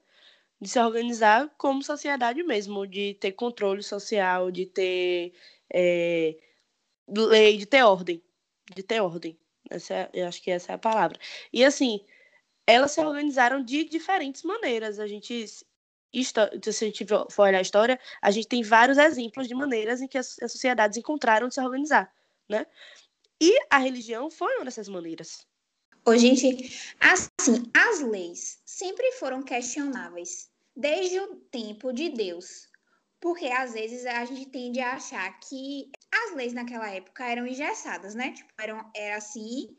De 0.60 0.68
se 0.68 0.78
organizar 0.80 1.50
como 1.58 1.82
sociedade 1.82 2.42
mesmo, 2.42 2.86
de 2.86 3.14
ter 3.14 3.32
controle 3.32 3.82
social, 3.82 4.50
de 4.50 4.66
ter 4.66 5.32
é, 5.72 6.36
lei, 7.08 7.56
de 7.58 7.66
ter 7.66 7.82
ordem. 7.82 8.22
De 8.74 8.82
ter 8.82 9.00
ordem. 9.00 9.38
Essa 9.70 9.94
é, 9.94 10.10
eu 10.14 10.26
acho 10.28 10.42
que 10.42 10.50
essa 10.50 10.72
é 10.72 10.74
a 10.74 10.78
palavra. 10.78 11.18
E 11.52 11.64
assim, 11.64 12.00
elas 12.66 12.92
se 12.92 13.00
organizaram 13.00 13.62
de 13.62 13.84
diferentes 13.84 14.42
maneiras. 14.42 14.98
A 14.98 15.06
gente 15.06 15.44
se 16.12 16.84
a 16.84 16.88
gente 16.88 17.06
for 17.06 17.44
olhar 17.44 17.58
a 17.58 17.62
história, 17.62 17.98
a 18.20 18.30
gente 18.30 18.46
tem 18.46 18.62
vários 18.62 18.98
exemplos 18.98 19.48
de 19.48 19.54
maneiras 19.54 20.02
em 20.02 20.08
que 20.08 20.18
as, 20.18 20.36
sociedades 20.48 20.98
encontraram 20.98 21.48
de 21.48 21.54
se 21.54 21.60
organizar, 21.60 22.12
né? 22.48 22.66
E 23.40 23.58
a 23.70 23.78
religião 23.78 24.30
foi 24.30 24.54
uma 24.56 24.64
dessas 24.64 24.88
maneiras. 24.88 25.46
Ô, 26.04 26.16
gente, 26.16 26.94
assim, 27.00 27.70
as 27.74 28.00
leis 28.00 28.60
sempre 28.66 29.12
foram 29.12 29.42
questionáveis, 29.42 30.50
desde 30.76 31.18
o 31.20 31.36
tempo 31.50 31.92
de 31.92 32.10
Deus. 32.10 32.68
Porque 33.20 33.46
às 33.46 33.72
vezes 33.72 34.04
a 34.04 34.24
gente 34.24 34.46
tende 34.46 34.80
a 34.80 34.94
achar 34.94 35.38
que 35.38 35.90
as 36.12 36.34
leis 36.34 36.52
naquela 36.52 36.90
época 36.90 37.24
eram 37.24 37.46
engessadas, 37.46 38.16
né? 38.16 38.32
Tipo, 38.32 38.52
eram, 38.58 38.90
era 38.94 39.16
assim, 39.16 39.76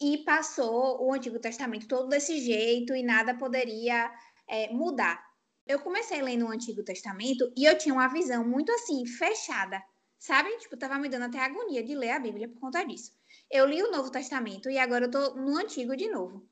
e 0.00 0.18
passou 0.18 1.04
o 1.04 1.12
Antigo 1.12 1.40
Testamento 1.40 1.88
todo 1.88 2.08
desse 2.08 2.40
jeito 2.40 2.94
e 2.94 3.02
nada 3.02 3.34
poderia 3.34 4.08
é, 4.46 4.72
mudar 4.72 5.25
eu 5.66 5.80
comecei 5.80 6.22
lendo 6.22 6.46
o 6.46 6.50
Antigo 6.50 6.84
Testamento 6.84 7.52
e 7.56 7.64
eu 7.64 7.76
tinha 7.76 7.92
uma 7.92 8.08
visão 8.08 8.46
muito 8.46 8.70
assim, 8.72 9.04
fechada, 9.04 9.82
sabe? 10.18 10.56
Tipo, 10.58 10.76
tava 10.76 10.98
me 10.98 11.08
dando 11.08 11.24
até 11.24 11.40
agonia 11.40 11.82
de 11.82 11.94
ler 11.94 12.10
a 12.10 12.20
Bíblia 12.20 12.48
por 12.48 12.60
conta 12.60 12.84
disso. 12.84 13.12
Eu 13.50 13.66
li 13.66 13.82
o 13.82 13.90
Novo 13.90 14.10
Testamento 14.10 14.70
e 14.70 14.78
agora 14.78 15.06
eu 15.06 15.10
tô 15.10 15.34
no 15.34 15.56
Antigo 15.56 15.96
de 15.96 16.08
novo. 16.08 16.48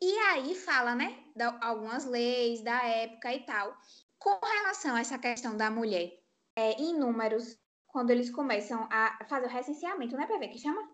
E 0.00 0.18
aí 0.18 0.54
fala, 0.54 0.94
né, 0.94 1.18
de 1.34 1.44
algumas 1.60 2.04
leis 2.04 2.62
da 2.62 2.82
época 2.84 3.32
e 3.32 3.40
tal. 3.46 3.74
Com 4.18 4.38
relação 4.44 4.96
a 4.96 5.00
essa 5.00 5.18
questão 5.18 5.56
da 5.56 5.70
mulher, 5.70 6.12
é, 6.54 6.72
em 6.72 6.98
números, 6.98 7.58
quando 7.86 8.10
eles 8.10 8.30
começam 8.30 8.86
a 8.90 9.24
fazer 9.28 9.46
o 9.46 9.50
recenseamento, 9.50 10.16
né, 10.16 10.26
PV, 10.26 10.48
que 10.48 10.58
chama? 10.58 10.90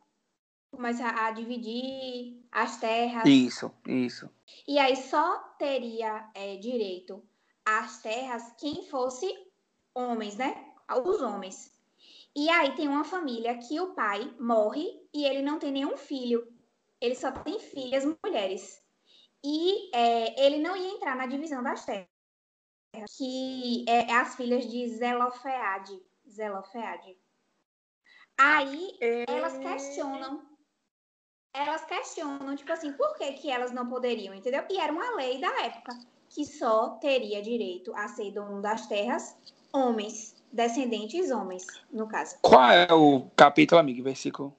Começa 0.71 1.07
a 1.07 1.31
dividir 1.31 2.45
as 2.53 2.79
terras. 2.79 3.25
Isso, 3.27 3.73
isso. 3.87 4.31
E 4.67 4.79
aí 4.79 4.95
só 4.95 5.39
teria 5.59 6.31
é, 6.35 6.57
direito 6.57 7.27
às 7.69 8.01
terras 8.01 8.55
quem 8.59 8.83
fosse 8.87 9.27
homens, 9.95 10.37
né? 10.37 10.73
Os 11.05 11.21
homens. 11.21 11.77
E 12.35 12.49
aí 12.49 12.75
tem 12.77 12.89
uma 12.89 13.05
família 13.05 13.59
que 13.59 13.79
o 13.81 13.95
pai 13.95 14.35
morre 14.39 14.87
e 15.13 15.25
ele 15.25 15.43
não 15.43 15.59
tem 15.59 15.73
nenhum 15.73 15.97
filho. 15.97 16.47
Ele 17.01 17.15
só 17.15 17.31
tem 17.31 17.59
filhas 17.59 18.05
mulheres. 18.25 18.83
E 19.45 19.95
é, 19.95 20.47
ele 20.47 20.59
não 20.59 20.77
ia 20.77 20.95
entrar 20.95 21.15
na 21.15 21.27
divisão 21.27 21.63
das 21.63 21.85
terras, 21.85 22.09
que 23.17 23.85
é 23.89 24.13
as 24.13 24.35
filhas 24.35 24.67
de 24.69 24.89
Zelofeade. 24.89 26.01
Zelofeade. 26.29 27.19
Aí 28.39 28.97
elas 29.29 29.59
questionam. 29.59 30.47
Elas 31.53 31.85
questionam, 31.85 32.55
tipo 32.55 32.73
assim, 32.73 32.93
por 32.93 33.17
que, 33.17 33.33
que 33.33 33.51
elas 33.51 33.73
não 33.73 33.89
poderiam, 33.89 34.35
entendeu? 34.35 34.65
E 34.71 34.79
era 34.79 34.93
uma 34.93 35.17
lei 35.17 35.41
da 35.41 35.51
época 35.63 35.93
que 36.29 36.45
só 36.45 36.91
teria 37.01 37.43
direito 37.43 37.95
a 37.95 38.09
ser 38.09 38.31
dono 38.33 38.61
das 38.61 38.87
terras 38.87 39.37
homens, 39.73 40.37
descendentes 40.53 41.31
homens, 41.31 41.67
no 41.91 42.07
caso. 42.09 42.37
Qual 42.41 42.71
é 42.71 42.93
o 42.93 43.29
capítulo, 43.37 43.81
amigo, 43.81 44.03
versículo? 44.03 44.55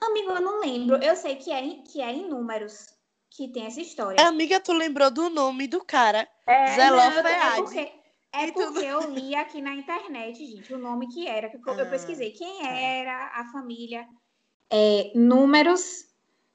Amigo, 0.00 0.30
eu 0.30 0.40
não 0.40 0.60
lembro. 0.60 0.96
Eu 0.96 1.14
sei 1.16 1.36
que 1.36 1.52
é, 1.52 1.62
em- 1.62 1.82
que 1.82 2.00
é 2.00 2.10
em 2.10 2.28
números 2.28 2.86
que 3.30 3.48
tem 3.48 3.66
essa 3.66 3.80
história. 3.80 4.26
Amiga, 4.26 4.58
tu 4.60 4.72
lembrou 4.72 5.10
do 5.10 5.28
nome 5.28 5.66
do 5.68 5.84
cara? 5.84 6.26
É, 6.46 6.74
Zelofeade. 6.74 7.60
É 7.60 7.62
porque, 7.62 7.92
é 8.32 8.46
E 8.46 8.52
porque 8.52 8.84
eu 8.84 9.10
li 9.10 9.34
aqui 9.34 9.60
na 9.60 9.74
internet, 9.74 10.44
gente, 10.44 10.72
o 10.72 10.78
nome 10.78 11.06
que 11.08 11.26
era. 11.28 11.48
que 11.50 11.56
Eu 11.56 11.74
eu 11.74 11.86
Ah, 11.86 11.90
pesquisei 11.90 12.30
quem 12.32 12.66
era 12.66 13.26
a 13.40 13.44
família. 13.52 14.06
É, 14.70 15.12
números, 15.14 16.06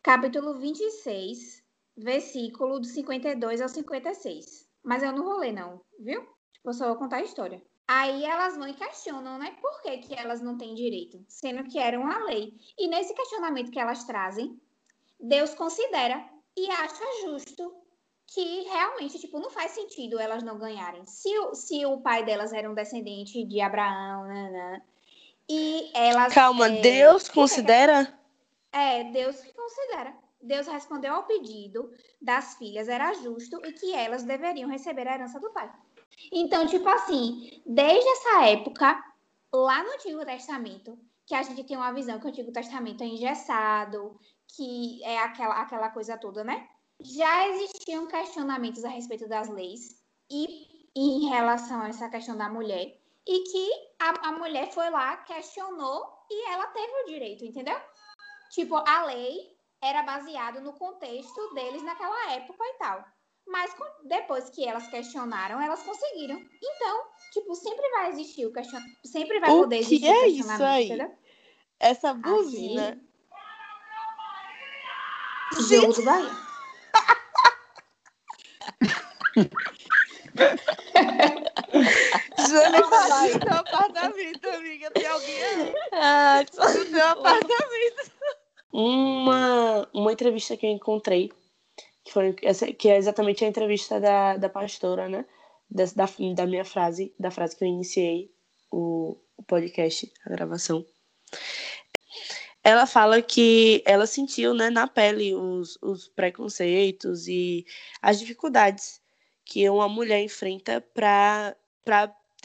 capítulo 0.02 0.56
26, 0.56 1.64
versículo 1.98 2.80
do 2.80 2.86
52 2.86 3.62
ao 3.62 3.70
56. 3.70 4.68
Mas 4.84 5.04
eu 5.04 5.12
não 5.12 5.24
vou 5.24 5.38
ler, 5.40 5.52
não, 5.52 5.82
viu? 6.00 6.22
Tipo, 6.54 6.70
eu 6.70 6.74
só 6.74 6.88
vou 6.88 6.96
contar 6.96 7.18
a 7.18 7.24
história. 7.24 7.62
Aí 7.88 8.24
elas 8.24 8.58
vão 8.58 8.68
e 8.68 8.74
questionam, 8.74 9.38
né? 9.38 9.56
Por 9.62 9.82
que, 9.82 9.98
que 10.00 10.16
elas 10.16 10.42
não 10.42 10.58
têm 10.58 10.74
direito? 10.74 11.24
Sendo 11.28 11.64
que 11.66 11.78
era 11.78 12.00
uma 12.00 12.24
lei. 12.26 12.54
E 12.78 12.88
nesse 12.88 13.14
questionamento 13.14 13.72
que 13.72 13.80
elas 13.80 14.04
trazem, 14.06 14.60
Deus 15.20 15.54
considera 15.54 16.24
e 16.58 16.70
acha 16.72 17.04
justo 17.26 17.76
que 18.28 18.64
realmente, 18.64 19.20
tipo, 19.20 19.40
não 19.40 19.52
faz 19.52 19.72
sentido 19.72 20.20
elas 20.20 20.42
não 20.42 20.58
ganharem. 20.58 21.06
Se 21.06 21.30
o, 21.40 21.54
se 21.54 21.86
o 21.86 22.02
pai 22.02 22.26
delas 22.26 22.54
era 22.54 22.70
um 22.70 22.74
descendente 22.74 23.46
de 23.46 23.62
Abraão, 23.62 24.28
nanã, 24.28 24.82
e 25.48 25.92
elas... 25.94 26.34
Calma, 26.34 26.68
é, 26.68 26.82
Deus 26.82 27.30
considera? 27.30 28.12
É, 28.72 29.04
Deus 29.06 29.40
que 29.40 29.54
considera. 29.54 30.25
Deus 30.46 30.68
respondeu 30.68 31.14
ao 31.14 31.24
pedido 31.24 31.92
das 32.22 32.56
filhas, 32.56 32.88
era 32.88 33.14
justo, 33.14 33.60
e 33.66 33.74
que 33.74 33.94
elas 33.94 34.24
deveriam 34.24 34.70
receber 34.70 35.08
a 35.08 35.16
herança 35.16 35.40
do 35.40 35.52
pai. 35.52 35.72
Então, 36.32 36.66
tipo 36.68 36.88
assim, 36.88 37.62
desde 37.66 38.08
essa 38.08 38.46
época, 38.46 39.04
lá 39.54 39.84
no 39.84 39.92
Antigo 39.94 40.26
Testamento, 40.26 40.98
que 41.26 41.34
a 41.36 41.44
gente 41.44 41.64
tem 41.64 41.76
uma 41.76 41.92
visão 41.92 42.20
que 42.20 42.26
o 42.26 42.30
Antigo 42.30 42.52
Testamento 42.52 43.04
é 43.04 43.08
engessado, 43.08 44.20
que 44.56 45.04
é 45.04 45.18
aquela, 45.20 45.62
aquela 45.62 45.90
coisa 45.90 46.18
toda, 46.18 46.44
né? 46.44 46.68
Já 47.02 47.50
existiam 47.50 48.08
questionamentos 48.08 48.86
a 48.86 48.90
respeito 48.90 49.28
das 49.28 49.50
leis 49.50 50.02
e 50.30 50.90
em 50.96 51.28
relação 51.28 51.82
a 51.82 51.90
essa 51.90 52.10
questão 52.10 52.38
da 52.38 52.48
mulher, 52.48 52.98
e 53.28 53.40
que 53.44 53.70
a, 54.00 54.30
a 54.30 54.32
mulher 54.34 54.72
foi 54.72 54.90
lá, 54.90 55.18
questionou 55.18 56.08
e 56.30 56.50
ela 56.50 56.68
teve 56.68 56.94
o 56.94 57.06
direito, 57.08 57.44
entendeu? 57.44 57.78
Tipo, 58.52 58.76
a 58.76 59.06
lei 59.06 59.55
era 59.86 60.02
baseado 60.04 60.62
no 60.62 60.74
contexto 60.74 61.54
deles 61.54 61.84
naquela 61.84 62.32
época 62.34 62.64
e 62.64 62.74
tal. 62.80 63.06
Mas 63.48 63.72
com- 63.76 64.08
depois 64.08 64.50
que 64.50 64.68
elas 64.68 64.88
questionaram, 64.88 65.62
elas 65.62 65.84
conseguiram. 65.84 66.40
Então, 66.64 67.04
tipo, 67.32 67.54
sempre 67.54 67.88
vai 67.92 68.10
existir 68.10 68.46
o 68.48 68.52
questionamento. 68.52 68.98
Sempre 69.06 69.40
vai 69.40 69.52
O 69.52 69.62
poder 69.62 69.78
que 69.78 69.82
existir 69.84 70.08
é 70.08 70.12
o 70.12 70.26
isso 70.26 70.36
questionamento, 70.38 70.68
aí? 70.68 70.86
entendeu? 70.86 71.18
Essa 71.80 72.14
buzina. 72.14 73.00
Jogo 75.70 75.94
do 75.94 76.04
Bahia. 76.04 76.32
Jane 82.50 82.84
fala 82.90 83.28
no 83.28 83.58
apartamento, 83.60 84.50
amiga. 84.50 84.92
Tem 84.92 85.06
alguém 85.06 85.44
aí 85.44 85.74
Ah, 85.94 86.44
no 86.44 86.86
teu 86.86 87.08
apartamento. 87.08 88.12
Uma, 88.78 89.88
uma 89.94 90.12
entrevista 90.12 90.58
que 90.58 90.66
eu 90.66 90.70
encontrei, 90.70 91.32
que, 92.04 92.12
foi, 92.12 92.34
que 92.34 92.90
é 92.90 92.98
exatamente 92.98 93.46
a 93.46 93.48
entrevista 93.48 94.02
da, 94.02 94.36
da 94.36 94.50
pastora, 94.50 95.08
né? 95.08 95.26
Da, 95.70 95.86
da, 95.86 96.06
da 96.36 96.46
minha 96.46 96.66
frase, 96.66 97.16
da 97.18 97.32
frase 97.32 97.56
que 97.56 97.64
eu 97.64 97.70
iniciei 97.70 98.30
o, 98.70 99.18
o 99.38 99.44
podcast, 99.44 100.12
a 100.26 100.30
gravação. 100.30 100.86
Ela 102.62 102.86
fala 102.86 103.22
que 103.22 103.82
ela 103.86 104.06
sentiu 104.06 104.54
né, 104.54 104.70
na 104.70 104.88
pele 104.88 105.34
os, 105.34 105.78
os 105.82 106.10
preconceitos 106.10 107.30
e 107.30 107.66
as 108.02 108.20
dificuldades 108.20 109.02
que 109.46 109.70
uma 109.70 109.88
mulher 109.88 110.22
enfrenta 110.22 110.82
para 110.82 111.56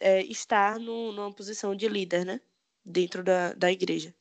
é, 0.00 0.22
estar 0.22 0.78
no, 0.78 1.10
numa 1.10 1.32
posição 1.32 1.74
de 1.74 1.88
líder, 1.88 2.24
né? 2.24 2.40
Dentro 2.84 3.24
da, 3.24 3.52
da 3.54 3.72
igreja. 3.72 4.14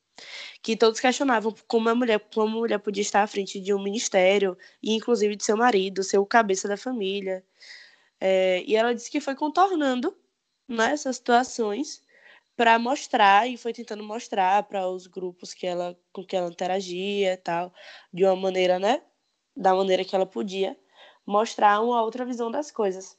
Que 0.62 0.76
todos 0.76 1.00
questionavam 1.00 1.54
como 1.68 1.90
a 1.90 1.96
mulher, 1.96 2.20
como 2.34 2.58
a 2.58 2.60
mulher 2.62 2.80
podia 2.80 3.02
estar 3.02 3.24
à 3.24 3.28
frente 3.28 3.60
de 3.60 3.74
um 3.74 3.82
ministério, 3.82 4.58
e 4.82 4.94
inclusive 4.94 5.36
de 5.36 5.44
seu 5.44 5.58
marido, 5.58 6.04
ser 6.04 6.18
o 6.18 6.26
cabeça 6.26 6.68
da 6.68 6.78
família. 6.78 7.44
É, 8.20 8.64
e 8.66 8.76
ela 8.76 8.94
disse 8.94 9.10
que 9.10 9.22
foi 9.22 9.36
contornando 9.36 10.16
né, 10.68 10.92
essas 10.92 11.16
situações 11.18 12.02
para 12.56 12.78
mostrar 12.78 13.48
e 13.50 13.56
foi 13.56 13.72
tentando 13.72 14.04
mostrar 14.04 14.64
para 14.64 14.88
os 14.90 15.08
grupos 15.08 15.54
que 15.54 15.66
ela 15.66 15.98
com 16.12 16.26
que 16.26 16.36
ela 16.36 16.50
interagia 16.50 17.38
tal, 17.38 17.74
de 18.14 18.26
uma 18.26 18.36
maneira, 18.36 18.78
né, 18.78 19.02
da 19.56 19.74
maneira 19.74 20.04
que 20.04 20.14
ela 20.14 20.26
podia, 20.26 20.78
mostrar 21.26 21.80
uma 21.82 22.02
outra 22.02 22.26
visão 22.26 22.52
das 22.52 22.70
coisas. 22.70 23.18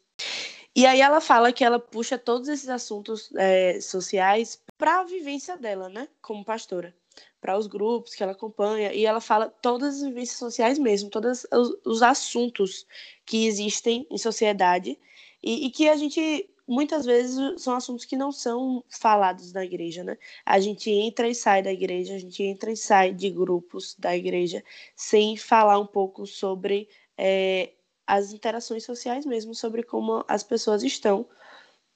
E 0.77 0.87
aí 0.87 1.01
ela 1.01 1.21
fala 1.21 1.53
que 1.53 1.65
ela 1.65 1.79
puxa 1.79 2.19
todos 2.19 2.49
esses 2.49 2.69
assuntos 2.69 3.31
é, 3.37 3.81
sociais 3.81 4.63
para 4.81 5.01
a 5.01 5.05
vivência 5.05 5.59
dela, 5.59 5.91
né, 5.91 6.09
como 6.23 6.43
pastora, 6.43 6.97
para 7.39 7.59
os 7.59 7.67
grupos 7.67 8.15
que 8.15 8.23
ela 8.23 8.33
acompanha, 8.33 8.95
e 8.95 9.05
ela 9.05 9.21
fala 9.21 9.51
todas 9.51 9.97
as 9.97 10.09
vivências 10.09 10.39
sociais 10.39 10.79
mesmo, 10.79 11.11
todos 11.11 11.47
os, 11.53 11.77
os 11.85 12.03
assuntos 12.03 12.87
que 13.27 13.47
existem 13.47 14.07
em 14.11 14.17
sociedade. 14.17 14.99
E, 15.43 15.67
e 15.67 15.71
que 15.71 15.87
a 15.87 15.97
gente 15.97 16.49
muitas 16.67 17.05
vezes 17.05 17.61
são 17.61 17.75
assuntos 17.75 18.07
que 18.07 18.17
não 18.17 18.33
são 18.33 18.83
falados 18.89 19.53
na 19.53 19.65
igreja, 19.65 20.03
né? 20.03 20.17
A 20.47 20.59
gente 20.61 20.91
entra 20.91 21.29
e 21.29 21.35
sai 21.35 21.63
da 21.63 21.73
igreja, 21.73 22.15
a 22.15 22.19
gente 22.19 22.43
entra 22.43 22.73
e 22.73 22.77
sai 22.77 23.13
de 23.13 23.29
grupos 23.29 23.95
da 23.99 24.17
igreja 24.17 24.65
sem 24.97 25.37
falar 25.37 25.79
um 25.79 25.87
pouco 25.87 26.27
sobre 26.27 26.89
é, 27.19 27.73
as 28.07 28.33
interações 28.33 28.85
sociais 28.85 29.27
mesmo, 29.27 29.55
sobre 29.55 29.83
como 29.83 30.25
as 30.27 30.43
pessoas 30.43 30.83
estão 30.83 31.29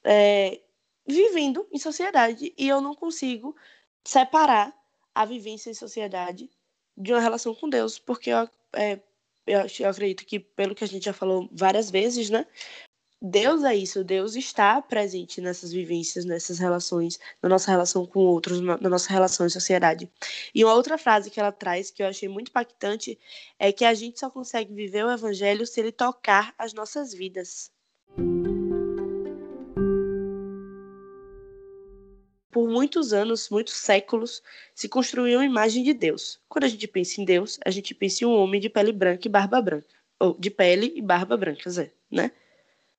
é, 0.04 0.60
vivendo 1.06 1.66
em 1.72 1.78
sociedade. 1.78 2.52
E 2.56 2.68
eu 2.68 2.80
não 2.80 2.94
consigo 2.94 3.56
separar 4.04 4.74
a 5.14 5.24
vivência 5.24 5.70
em 5.70 5.74
sociedade 5.74 6.50
de 6.96 7.12
uma 7.12 7.20
relação 7.20 7.54
com 7.54 7.68
Deus, 7.68 7.98
porque 7.98 8.30
eu, 8.30 8.48
é, 8.72 9.00
eu, 9.46 9.60
eu 9.80 9.88
acredito 9.88 10.24
que, 10.24 10.38
pelo 10.38 10.74
que 10.74 10.84
a 10.84 10.88
gente 10.88 11.04
já 11.04 11.12
falou 11.12 11.48
várias 11.52 11.90
vezes, 11.90 12.30
né? 12.30 12.46
Deus 13.26 13.64
é 13.64 13.74
isso, 13.74 14.04
Deus 14.04 14.36
está 14.36 14.82
presente 14.82 15.40
nessas 15.40 15.72
vivências, 15.72 16.26
nessas 16.26 16.58
relações, 16.58 17.18
na 17.42 17.48
nossa 17.48 17.70
relação 17.70 18.04
com 18.04 18.20
outros, 18.20 18.60
na 18.60 18.76
nossa 18.76 19.10
relação 19.10 19.46
em 19.46 19.48
sociedade. 19.48 20.10
E 20.54 20.62
uma 20.62 20.74
outra 20.74 20.98
frase 20.98 21.30
que 21.30 21.40
ela 21.40 21.50
traz, 21.50 21.90
que 21.90 22.02
eu 22.02 22.06
achei 22.06 22.28
muito 22.28 22.50
impactante, 22.50 23.18
é 23.58 23.72
que 23.72 23.86
a 23.86 23.94
gente 23.94 24.20
só 24.20 24.28
consegue 24.28 24.74
viver 24.74 25.06
o 25.06 25.10
evangelho 25.10 25.66
se 25.66 25.80
ele 25.80 25.90
tocar 25.90 26.54
as 26.58 26.74
nossas 26.74 27.14
vidas. 27.14 27.72
Por 32.54 32.68
muitos 32.68 33.12
anos, 33.12 33.50
muitos 33.50 33.74
séculos, 33.74 34.40
se 34.76 34.88
construiu 34.88 35.40
uma 35.40 35.44
imagem 35.44 35.82
de 35.82 35.92
Deus. 35.92 36.38
Quando 36.48 36.62
a 36.62 36.68
gente 36.68 36.86
pensa 36.86 37.20
em 37.20 37.24
Deus, 37.24 37.58
a 37.66 37.68
gente 37.68 37.92
pensa 37.92 38.22
em 38.22 38.28
um 38.28 38.36
homem 38.36 38.60
de 38.60 38.68
pele 38.68 38.92
branca 38.92 39.26
e 39.26 39.28
barba 39.28 39.60
branca. 39.60 39.88
Ou 40.20 40.38
de 40.38 40.50
pele 40.50 40.92
e 40.94 41.02
barba 41.02 41.36
branca, 41.36 41.68
Zé, 41.68 41.90
né? 42.08 42.30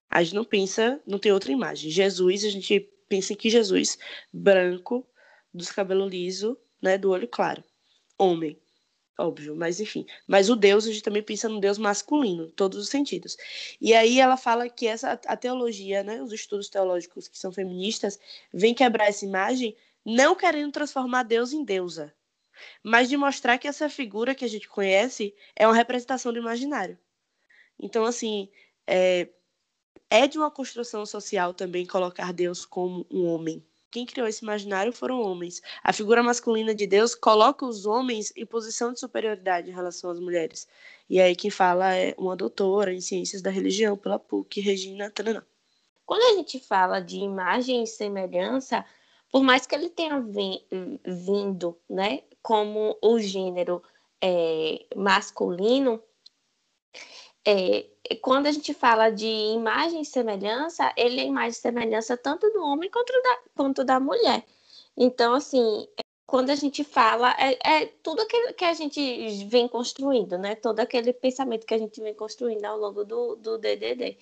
A 0.10 0.22
gente 0.22 0.36
não 0.36 0.44
pensa, 0.44 1.02
não 1.08 1.18
tem 1.18 1.32
outra 1.32 1.54
imagem. 1.54 1.90
Jesus, 1.90 2.44
a 2.44 2.50
gente 2.50 2.82
pensa 3.08 3.32
em 3.32 3.38
que 3.38 3.50
Jesus, 3.50 3.98
branco, 4.34 5.08
dos 5.54 5.72
cabelos 5.72 6.12
liso, 6.12 6.58
né, 6.82 6.98
do 6.98 7.12
olho 7.12 7.26
claro. 7.26 7.64
Homem. 8.20 8.60
Óbvio, 9.18 9.56
mas 9.56 9.80
enfim. 9.80 10.06
Mas 10.28 10.50
o 10.50 10.56
Deus, 10.56 10.86
a 10.86 10.92
gente 10.92 11.04
também 11.04 11.24
pensa 11.24 11.48
no 11.50 11.60
Deus 11.60 11.78
masculino, 11.78 12.50
todos 12.52 12.78
os 12.80 12.90
sentidos. 12.90 13.38
E 13.80 13.94
aí 13.94 14.20
ela 14.20 14.38
fala 14.38 14.70
que 14.70 14.88
essa 14.88 15.20
a 15.26 15.38
teologia, 15.38 16.04
né, 16.04 16.22
os 16.22 16.32
estudos 16.32 16.70
teológicos 16.70 17.28
que 17.28 17.38
são 17.38 17.52
feministas, 17.52 18.20
vêm 18.54 18.74
quebrar 18.74 19.08
essa 19.08 19.26
imagem, 19.26 19.76
não 20.06 20.36
querendo 20.36 20.72
transformar 20.72 21.24
Deus 21.24 21.54
em 21.54 21.64
deusa, 21.64 22.14
mas 22.84 23.10
de 23.10 23.18
mostrar 23.18 23.58
que 23.58 23.68
essa 23.68 23.90
figura 23.90 24.36
que 24.36 24.46
a 24.46 24.48
gente 24.48 24.68
conhece 24.68 25.36
é 25.56 25.68
uma 25.68 25.76
representação 25.76 26.32
do 26.32 26.40
imaginário. 26.40 26.98
Então, 27.80 28.06
assim, 28.06 28.50
é, 28.88 29.30
é 30.10 30.28
de 30.28 30.38
uma 30.38 30.52
construção 30.52 31.06
social 31.06 31.54
também 31.54 31.86
colocar 31.86 32.32
Deus 32.32 32.66
como 32.66 33.06
um 33.12 33.26
homem, 33.26 33.66
quem 33.96 34.06
criou 34.06 34.28
esse 34.28 34.44
imaginário 34.44 34.92
foram 34.92 35.22
homens. 35.22 35.62
A 35.82 35.94
figura 35.94 36.22
masculina 36.22 36.76
de 36.76 36.86
Deus 36.86 37.16
coloca 37.16 37.66
os 37.66 37.86
homens 37.86 38.34
em 38.36 38.46
posição 38.46 38.92
de 38.92 39.00
superioridade 39.00 39.70
em 39.70 39.74
relação 39.74 40.10
às 40.10 40.20
mulheres. 40.20 40.68
E 41.10 41.22
aí 41.22 41.34
quem 41.34 41.50
fala 41.50 41.96
é 41.96 42.14
uma 42.18 42.36
doutora 42.36 42.94
em 42.94 43.00
ciências 43.00 43.42
da 43.42 43.50
religião 43.50 43.96
pela 43.96 44.20
PUC, 44.20 44.60
Regina 44.60 45.10
Tananã. 45.10 45.46
Quando 46.06 46.24
a 46.24 46.38
gente 46.38 46.60
fala 46.60 47.00
de 47.00 47.20
imagem 47.20 47.84
e 47.84 47.88
semelhança, 47.88 48.84
por 49.32 49.42
mais 49.42 49.66
que 49.66 49.74
ele 49.74 49.88
tenha 49.90 50.22
vindo, 51.06 51.78
né, 51.90 52.22
como 52.42 52.98
o 53.02 53.18
gênero 53.18 53.82
é, 54.22 54.86
masculino, 54.94 56.04
é, 57.46 57.86
quando 58.22 58.48
a 58.48 58.52
gente 58.52 58.74
fala 58.74 59.10
de 59.10 59.28
imagem 59.28 60.02
e 60.02 60.06
semelhança, 60.06 60.92
ele 60.98 61.22
é 61.22 61.26
imagem 61.26 61.52
e 61.52 61.54
semelhança 61.54 62.18
tanto 62.18 62.50
do 62.52 62.62
homem 62.64 62.90
quanto 62.90 63.14
da, 63.22 63.40
quanto 63.56 63.84
da 63.84 64.00
mulher. 64.00 64.44
Então, 64.98 65.34
assim, 65.34 65.88
quando 66.26 66.50
a 66.50 66.56
gente 66.56 66.84
fala, 66.84 67.36
é, 67.40 67.84
é 67.84 67.86
tudo 68.04 68.22
aquilo 68.22 68.54
que 68.54 68.66
a 68.66 68.74
gente 68.74 69.46
vem 69.46 69.68
construindo, 69.68 70.38
né? 70.38 70.56
Todo 70.56 70.80
aquele 70.80 71.14
pensamento 71.14 71.66
que 71.66 71.74
a 71.74 71.78
gente 71.78 72.02
vem 72.02 72.14
construindo 72.14 72.66
ao 72.66 72.78
longo 72.78 73.04
do, 73.06 73.36
do 73.36 73.58
DDD. 73.58 74.18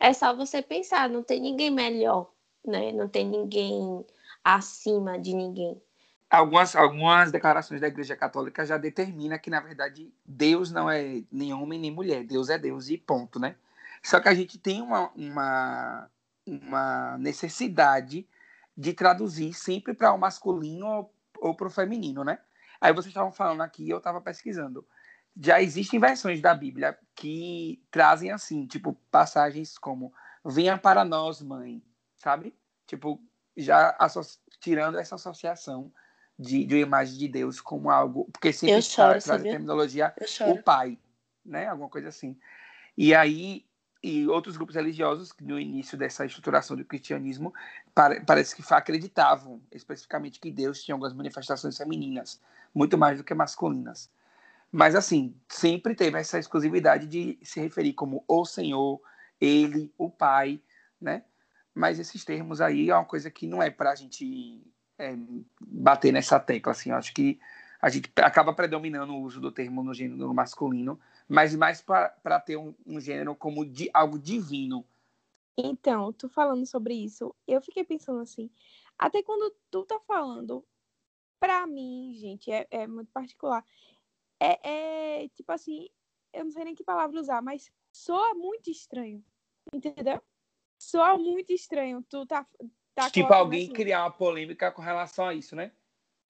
É 0.00 0.12
só 0.12 0.34
você 0.34 0.62
pensar, 0.62 1.08
não 1.08 1.22
tem 1.22 1.40
ninguém 1.40 1.70
melhor, 1.70 2.30
né? 2.64 2.92
Não 2.92 3.08
tem 3.08 3.26
ninguém 3.26 4.04
acima 4.44 5.18
de 5.18 5.34
ninguém 5.34 5.80
algumas, 6.30 6.74
algumas 6.74 7.30
declarações 7.30 7.80
da 7.80 7.88
Igreja 7.88 8.16
Católica 8.16 8.64
já 8.64 8.76
determina 8.76 9.38
que, 9.38 9.50
na 9.50 9.60
verdade, 9.60 10.12
Deus 10.24 10.70
não 10.70 10.90
é 10.90 11.22
nem 11.30 11.52
homem 11.52 11.78
nem 11.78 11.90
mulher. 11.90 12.24
Deus 12.24 12.48
é 12.48 12.58
Deus 12.58 12.88
e 12.88 12.98
ponto, 12.98 13.38
né? 13.38 13.56
Só 14.02 14.20
que 14.20 14.28
a 14.28 14.34
gente 14.34 14.58
tem 14.58 14.82
uma, 14.82 15.10
uma, 15.14 16.10
uma 16.46 17.18
necessidade 17.18 18.26
de 18.76 18.92
traduzir 18.92 19.54
sempre 19.54 19.94
para 19.94 20.12
o 20.12 20.18
masculino 20.18 20.86
ou, 20.86 21.14
ou 21.38 21.54
para 21.54 21.66
o 21.66 21.70
feminino, 21.70 22.22
né? 22.22 22.38
Aí 22.80 22.92
vocês 22.92 23.08
estavam 23.08 23.32
falando 23.32 23.62
aqui, 23.62 23.88
eu 23.88 23.98
estava 23.98 24.20
pesquisando. 24.20 24.86
Já 25.38 25.60
existem 25.60 25.98
versões 25.98 26.40
da 26.40 26.54
Bíblia 26.54 26.98
que 27.14 27.82
trazem 27.90 28.30
assim, 28.30 28.66
tipo, 28.66 28.94
passagens 29.10 29.78
como 29.78 30.12
venha 30.44 30.78
para 30.78 31.04
nós, 31.04 31.40
mãe, 31.42 31.82
sabe? 32.16 32.54
Tipo, 32.86 33.20
já 33.56 33.96
tirando 34.60 34.98
essa 34.98 35.14
associação 35.14 35.92
de, 36.38 36.64
de 36.64 36.74
uma 36.74 36.80
imagem 36.80 37.18
de 37.18 37.28
Deus 37.28 37.60
como 37.60 37.90
algo. 37.90 38.28
Porque 38.32 38.52
sempre 38.52 38.82
choro, 38.82 39.10
traz 39.10 39.30
a 39.30 39.38
terminologia 39.38 40.14
o 40.46 40.62
pai, 40.62 40.98
né? 41.44 41.66
Alguma 41.68 41.88
coisa 41.88 42.08
assim. 42.08 42.36
E 42.96 43.14
aí, 43.14 43.64
e 44.02 44.26
outros 44.28 44.56
grupos 44.56 44.76
religiosos, 44.76 45.34
no 45.40 45.58
início 45.58 45.96
dessa 45.98 46.24
estruturação 46.24 46.76
do 46.76 46.84
cristianismo, 46.84 47.52
parece 48.26 48.54
que 48.54 48.62
acreditavam 48.72 49.60
especificamente 49.72 50.40
que 50.40 50.50
Deus 50.50 50.82
tinha 50.82 50.94
algumas 50.94 51.14
manifestações 51.14 51.76
femininas, 51.76 52.40
muito 52.74 52.96
mais 52.96 53.18
do 53.18 53.24
que 53.24 53.34
masculinas. 53.34 54.10
Mas, 54.70 54.94
assim, 54.94 55.34
sempre 55.48 55.94
teve 55.94 56.18
essa 56.18 56.38
exclusividade 56.38 57.06
de 57.06 57.38
se 57.42 57.60
referir 57.60 57.94
como 57.94 58.24
o 58.28 58.44
Senhor, 58.44 59.00
Ele, 59.40 59.92
o 59.96 60.10
Pai, 60.10 60.60
né? 61.00 61.22
Mas 61.74 61.98
esses 61.98 62.24
termos 62.24 62.60
aí 62.60 62.90
é 62.90 62.94
uma 62.94 63.04
coisa 63.04 63.30
que 63.30 63.46
não 63.46 63.62
é 63.62 63.70
para 63.70 63.90
a 63.90 63.94
gente 63.94 64.62
é, 64.98 65.16
bater 65.60 66.12
nessa 66.12 66.38
tecla. 66.40 66.72
Assim, 66.72 66.90
eu 66.90 66.96
acho 66.96 67.12
que 67.12 67.38
a 67.80 67.88
gente 67.88 68.10
acaba 68.16 68.52
predominando 68.52 69.12
o 69.12 69.20
uso 69.22 69.40
do 69.40 69.52
termo 69.52 69.82
no 69.82 69.94
gênero 69.94 70.32
masculino, 70.32 70.98
mas 71.28 71.54
mais 71.54 71.80
para 71.80 72.40
ter 72.40 72.56
um, 72.56 72.74
um, 72.86 73.00
gênero 73.00 73.34
como 73.34 73.64
de 73.64 73.90
algo 73.92 74.18
divino. 74.18 74.84
Então, 75.56 76.12
tu 76.12 76.28
falando 76.28 76.66
sobre 76.66 76.94
isso, 76.94 77.34
eu 77.46 77.60
fiquei 77.62 77.84
pensando 77.84 78.20
assim, 78.20 78.50
até 78.98 79.22
quando 79.22 79.54
tu 79.70 79.84
tá 79.84 79.98
falando, 80.00 80.64
para 81.38 81.66
mim, 81.66 82.14
gente, 82.14 82.50
é, 82.50 82.66
é, 82.70 82.86
muito 82.86 83.10
particular. 83.12 83.64
É, 84.40 85.22
é 85.22 85.28
tipo 85.28 85.50
assim, 85.52 85.88
eu 86.32 86.44
não 86.44 86.50
sei 86.50 86.64
nem 86.64 86.74
que 86.74 86.84
palavra 86.84 87.20
usar, 87.20 87.40
mas 87.42 87.70
soa 87.92 88.34
muito 88.34 88.70
estranho, 88.70 89.24
entendeu? 89.72 90.20
Soa 90.78 91.16
muito 91.16 91.52
estranho. 91.52 92.04
Tu 92.08 92.26
tá, 92.26 92.46
Tá 92.96 93.10
tipo, 93.10 93.30
alguém 93.30 93.64
assim. 93.64 93.74
criar 93.74 94.04
uma 94.04 94.10
polêmica 94.10 94.72
com 94.72 94.80
relação 94.80 95.26
a 95.26 95.34
isso, 95.34 95.54
né? 95.54 95.70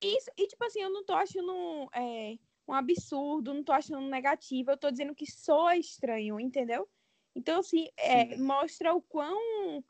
Isso, 0.02 0.29
e 0.37 0.48
tipo 0.48 0.64
assim, 0.64 0.81
eu 0.81 0.90
não 0.90 1.05
tô 1.05 1.12
achando 1.14 1.88
é, 1.94 2.37
um 2.66 2.74
absurdo, 2.74 3.55
não 3.55 3.62
tô 3.62 3.70
achando 3.72 4.05
negativo, 4.09 4.72
eu 4.72 4.76
tô 4.76 4.90
dizendo 4.90 5.14
que 5.14 5.31
soa 5.31 5.76
estranho, 5.76 6.40
entendeu? 6.40 6.88
Então, 7.37 7.61
assim, 7.61 7.88
é, 7.96 8.37
mostra 8.37 8.92
o 8.92 9.00
quão. 9.00 9.85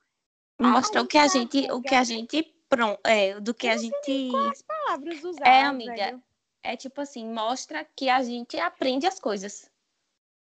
Mostra 0.60 1.00
o 1.00 1.06
que 1.06 1.16
a 1.16 1.26
gente. 1.26 1.72
O 1.72 1.80
que 1.80 1.94
a 1.94 2.04
gente. 2.04 2.42
Pronto, 2.68 3.00
é, 3.06 3.40
do 3.40 3.54
que 3.54 3.68
eu 3.68 3.72
a 3.72 3.76
gente. 3.78 4.30
Quais 4.30 4.62
palavras 4.62 5.24
usar? 5.24 5.46
É, 5.46 5.62
amiga. 5.62 5.94
Velho. 5.94 6.22
É 6.62 6.76
tipo 6.76 7.00
assim, 7.00 7.32
mostra 7.32 7.86
que 7.96 8.10
a 8.10 8.22
gente 8.22 8.58
aprende 8.58 9.06
as 9.06 9.18
coisas 9.18 9.70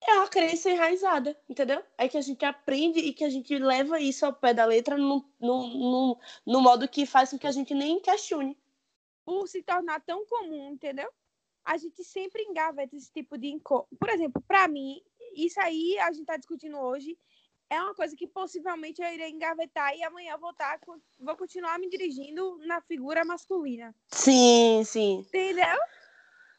é 0.06 0.14
uma 0.14 0.28
crença 0.28 0.70
enraizada, 0.70 1.38
entendeu? 1.48 1.82
É 1.96 2.08
que 2.08 2.16
a 2.16 2.20
gente 2.20 2.44
aprende 2.44 2.98
e 2.98 3.12
que 3.12 3.24
a 3.24 3.30
gente 3.30 3.56
leva 3.58 4.00
isso 4.00 4.26
ao 4.26 4.32
pé 4.32 4.52
da 4.52 4.64
letra 4.64 4.96
no, 4.96 5.24
no, 5.40 5.66
no, 5.68 6.20
no 6.46 6.60
modo 6.60 6.88
que 6.88 7.06
faz 7.06 7.30
com 7.30 7.38
que 7.38 7.46
a 7.46 7.52
gente 7.52 7.74
nem 7.74 8.00
questione. 8.00 8.58
Por 9.24 9.46
se 9.46 9.62
tornar 9.62 10.00
tão 10.00 10.26
comum, 10.26 10.72
entendeu? 10.72 11.08
A 11.64 11.76
gente 11.76 12.02
sempre 12.02 12.42
engaveta 12.42 12.96
esse 12.96 13.12
tipo 13.12 13.38
de 13.38 13.48
encontro. 13.48 13.88
Por 13.98 14.08
exemplo, 14.08 14.42
para 14.48 14.66
mim, 14.66 15.00
isso 15.36 15.60
aí 15.60 15.96
a 16.00 16.10
gente 16.10 16.22
está 16.22 16.36
discutindo 16.36 16.78
hoje 16.78 17.16
é 17.72 17.80
uma 17.80 17.94
coisa 17.94 18.14
que 18.14 18.26
possivelmente 18.26 19.00
eu 19.00 19.08
irei 19.08 19.30
engavetar 19.30 19.96
e 19.96 20.02
amanhã 20.02 20.36
vou, 20.36 20.50
estar, 20.50 20.78
tá 20.78 20.94
vou 21.18 21.36
continuar 21.36 21.78
me 21.78 21.88
dirigindo 21.88 22.58
na 22.66 22.82
figura 22.82 23.24
masculina. 23.24 23.94
Sim, 24.08 24.82
sim. 24.84 25.20
Entendeu? 25.20 25.78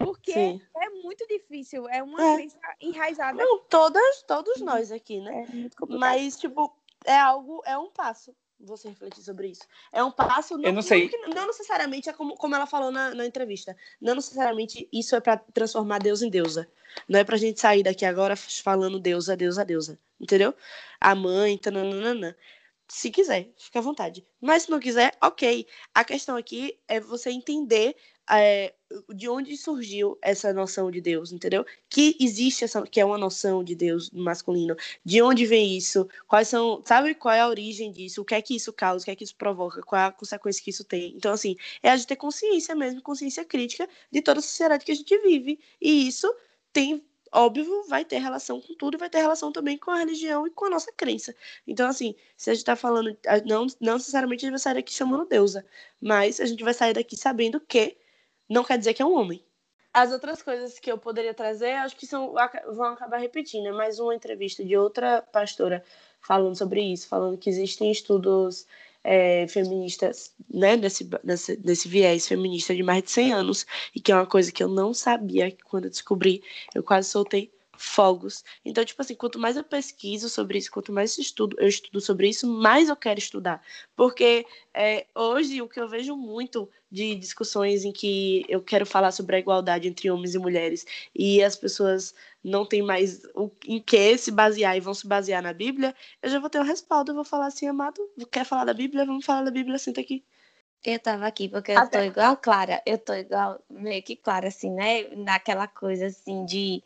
Porque 0.04 0.34
Sim. 0.34 0.62
é 0.78 0.90
muito 0.90 1.26
difícil, 1.28 1.88
é 1.90 2.02
uma 2.02 2.22
é. 2.22 2.36
crença 2.36 2.58
enraizada. 2.82 3.38
Não, 3.38 3.60
todas, 3.60 4.24
todos 4.24 4.62
nós 4.62 4.92
aqui, 4.92 5.20
né? 5.20 5.46
É 5.50 5.86
Mas, 5.98 6.38
tipo, 6.38 6.76
é 7.06 7.18
algo, 7.18 7.62
é 7.66 7.78
um 7.78 7.90
passo 7.90 8.36
você 8.64 8.90
refletir 8.90 9.22
sobre 9.22 9.50
isso. 9.50 9.64
É 9.92 10.04
um 10.04 10.12
passo. 10.12 10.58
Não, 10.58 10.66
eu 10.66 10.74
não 10.74 10.82
sei. 10.82 11.10
Não, 11.12 11.30
não 11.30 11.48
necessariamente 11.48 12.10
é 12.10 12.14
como, 12.14 12.36
como 12.36 12.56
ela 12.56 12.66
falou 12.66 12.92
na, 12.92 13.14
na 13.14 13.26
entrevista. 13.26 13.76
Não 14.00 14.16
necessariamente 14.16 14.88
isso 14.92 15.16
é 15.16 15.20
para 15.20 15.38
transformar 15.38 16.00
Deus 16.00 16.22
em 16.22 16.30
deusa. 16.30 16.68
Não 17.08 17.20
é 17.20 17.24
pra 17.24 17.38
gente 17.38 17.60
sair 17.60 17.84
daqui 17.84 18.06
agora 18.06 18.36
falando 18.36 19.00
deusa, 19.00 19.36
deusa, 19.36 19.66
deusa. 19.66 20.00
Entendeu? 20.20 20.54
A 21.00 21.14
mãe, 21.14 21.58
tananana. 21.58 22.36
Se 22.88 23.10
quiser, 23.10 23.50
fica 23.58 23.80
à 23.80 23.82
vontade. 23.82 24.26
Mas 24.40 24.64
se 24.64 24.72
não 24.72 24.80
quiser, 24.80 25.16
ok. 25.22 25.66
A 25.94 26.04
questão 26.04 26.36
aqui 26.36 26.80
é 26.88 27.00
você 27.00 27.32
entender 27.32 27.96
é, 28.30 28.74
de 29.14 29.28
onde 29.28 29.56
surgiu 29.58 30.18
essa 30.22 30.54
noção 30.54 30.90
de 30.92 31.02
Deus, 31.02 31.32
entendeu? 31.32 31.66
Que 31.90 32.16
existe 32.20 32.64
essa, 32.64 32.82
que 32.84 33.00
é 33.00 33.06
uma 33.06 33.18
noção 33.18 33.64
de 33.64 33.76
Deus 33.76 34.10
masculino. 34.12 34.76
De 35.04 35.22
onde 35.22 35.46
vem 35.46 35.78
isso? 35.78 36.08
Quais 36.28 36.48
são, 36.48 36.82
sabe 36.86 37.16
qual 37.16 37.34
é 37.34 37.42
a 37.42 37.48
origem 37.48 37.92
disso? 37.92 38.22
O 38.22 38.26
que 38.26 38.36
é 38.36 38.42
que 38.42 38.56
isso 38.56 38.72
causa? 38.72 39.04
O 39.04 39.06
que 39.06 39.12
é 39.12 39.16
que 39.16 39.24
isso 39.24 39.36
provoca? 39.36 39.82
Qual 39.82 40.02
é 40.02 40.06
a 40.06 40.12
consequência 40.12 40.64
que 40.64 40.70
isso 40.70 40.84
tem? 40.84 41.14
Então, 41.16 41.34
assim, 41.34 41.56
é 41.82 41.90
a 41.90 41.96
gente 41.98 42.08
ter 42.08 42.16
consciência 42.16 42.76
mesmo, 42.76 43.02
consciência 43.02 43.44
crítica 43.46 43.88
de 44.12 44.22
toda 44.22 44.40
a 44.40 44.44
sociedade 44.44 44.86
que 44.86 44.92
a 44.92 44.96
gente 44.96 45.18
vive. 45.20 45.60
E 45.82 46.08
isso 46.08 46.34
tem 46.72 47.04
óbvio, 47.34 47.84
vai 47.88 48.06
ter 48.06 48.20
relação 48.20 48.62
com 48.62 48.76
tudo, 48.76 48.98
vai 48.98 49.10
ter 49.10 49.18
relação 49.18 49.52
também 49.52 49.78
com 49.78 49.92
a 49.92 49.98
religião 49.98 50.46
e 50.46 50.52
com 50.52 50.66
a 50.66 50.70
nossa 50.70 50.92
crença. 50.92 51.36
Então, 51.66 51.90
assim, 51.90 52.16
se 52.38 52.52
a 52.52 52.54
gente 52.54 52.62
está 52.62 52.76
falando, 52.76 53.18
não, 53.46 53.66
não 53.82 53.94
necessariamente 53.96 54.46
a 54.46 54.48
gente 54.48 54.52
vai 54.52 54.60
sair 54.60 54.76
daqui 54.76 54.94
chamando 54.94 55.26
deusa, 55.26 55.66
mas 56.00 56.40
a 56.40 56.46
gente 56.46 56.64
vai 56.64 56.74
sair 56.74 56.94
daqui 56.94 57.18
sabendo 57.18 57.60
que 57.60 57.98
não 58.54 58.64
quer 58.64 58.78
dizer 58.78 58.94
que 58.94 59.02
é 59.02 59.06
um 59.06 59.18
homem. 59.18 59.44
As 59.94 60.12
outras 60.12 60.42
coisas 60.42 60.80
que 60.80 60.92
eu 60.92 60.98
poderia 60.98 61.34
trazer, 61.34 61.74
acho 61.74 61.96
que 61.96 62.08
são, 62.08 62.34
vão 62.74 62.86
acabar 62.86 63.18
repetindo. 63.18 63.68
É 63.68 63.72
mais 63.72 64.00
uma 64.00 64.16
entrevista 64.16 64.64
de 64.64 64.76
outra 64.76 65.22
pastora 65.22 65.84
falando 66.20 66.56
sobre 66.56 66.82
isso, 66.82 67.08
falando 67.08 67.38
que 67.38 67.50
existem 67.50 67.92
estudos 67.92 68.66
é, 69.04 69.46
feministas, 69.48 70.34
né, 70.50 70.78
desse, 70.78 71.04
desse, 71.24 71.58
desse 71.58 71.88
viés 71.88 72.28
feminista 72.28 72.74
de 72.74 72.82
mais 72.82 73.04
de 73.04 73.12
100 73.12 73.34
anos, 73.34 73.66
e 73.94 74.00
que 74.00 74.12
é 74.12 74.16
uma 74.16 74.26
coisa 74.26 74.52
que 74.52 74.64
eu 74.64 74.68
não 74.68 74.94
sabia 74.94 75.56
quando 75.66 75.86
eu 75.86 75.92
descobri. 75.92 76.42
Eu 76.74 76.82
quase 76.82 77.10
soltei 77.10 77.53
fogos. 77.76 78.44
Então, 78.64 78.86
tipo 78.86 79.02
assim, 79.02 79.16
quanto 79.16 79.40
mais 79.40 79.58
eu 79.58 79.64
pesquiso 79.64 80.30
sobre 80.30 80.58
isso, 80.58 80.72
quanto 80.72 80.92
mais 80.92 81.18
eu 81.18 81.22
estudo, 81.22 81.56
eu 81.60 81.68
estudo 81.68 82.00
sobre 82.00 82.30
isso, 82.30 82.48
mais 82.48 82.90
eu 82.90 82.96
quero 82.96 83.20
estudar. 83.20 83.62
Porque 83.96 84.46
é, 84.74 85.06
hoje 85.16 85.62
o 85.62 85.68
que 85.68 85.80
eu 85.80 85.90
vejo 85.90 86.16
muito 86.16 86.70
de 86.92 87.16
discussões 87.16 87.84
em 87.84 87.92
que 87.92 88.46
eu 88.48 88.62
quero 88.62 88.86
falar 88.86 89.12
sobre 89.12 89.36
a 89.36 89.40
igualdade 89.40 89.88
entre 89.88 90.10
homens 90.12 90.36
e 90.36 90.40
mulheres 90.40 90.86
e 91.16 91.42
as 91.42 91.56
pessoas 91.56 92.14
não 92.44 92.66
têm 92.66 92.84
mais 92.84 93.24
o, 93.34 93.50
em 93.66 93.82
que 93.82 94.18
se 94.18 94.32
basear 94.32 94.78
e 94.78 94.80
vão 94.80 94.94
se 94.94 95.08
basear 95.08 95.42
na 95.42 95.54
Bíblia, 95.54 95.96
eu 96.22 96.30
já 96.30 96.40
vou 96.40 96.50
ter 96.50 96.60
um 96.60 96.64
respaldo, 96.64 97.12
eu 97.12 97.16
vou 97.16 97.26
falar 97.26 97.48
assim, 97.48 97.68
amado, 97.68 98.00
quer 98.32 98.46
falar 98.46 98.66
da 98.66 98.74
Bíblia? 98.74 99.06
Vamos 99.06 99.26
falar 99.26 99.44
da 99.44 99.52
Bíblia, 99.52 99.80
senta 99.80 100.02
aqui. 100.02 100.24
Eu 100.86 101.00
tava 101.00 101.26
aqui 101.26 101.48
porque 101.48 101.72
eu 101.72 101.90
tô 101.90 102.00
igual 102.00 102.36
Clara, 102.36 102.82
eu 102.86 102.98
tô 102.98 103.14
igual, 103.14 103.58
meio 103.70 104.04
que 104.04 104.18
Clara, 104.18 104.50
assim, 104.50 104.70
né? 104.70 105.08
Naquela 105.16 105.66
coisa 105.66 106.08
assim 106.08 106.46
de 106.46 106.84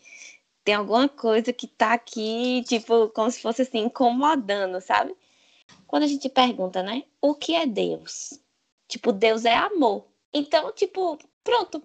tem 0.67 0.73
alguma 0.75 1.07
coisa 1.07 1.53
que 1.53 1.65
tá 1.65 1.93
aqui, 1.93 2.61
tipo, 2.67 3.07
como 3.11 3.31
se 3.31 3.41
fosse 3.41 3.61
assim, 3.61 3.85
incomodando, 3.85 4.81
sabe? 4.81 5.15
Quando 5.87 6.03
a 6.03 6.07
gente 6.07 6.27
pergunta, 6.27 6.83
né? 6.83 7.03
O 7.21 7.33
que 7.33 7.55
é 7.55 7.65
Deus? 7.65 8.37
Tipo, 8.85 9.13
Deus 9.13 9.45
é 9.45 9.55
amor. 9.55 10.05
Então, 10.33 10.73
tipo, 10.73 11.17
pronto. 11.41 11.81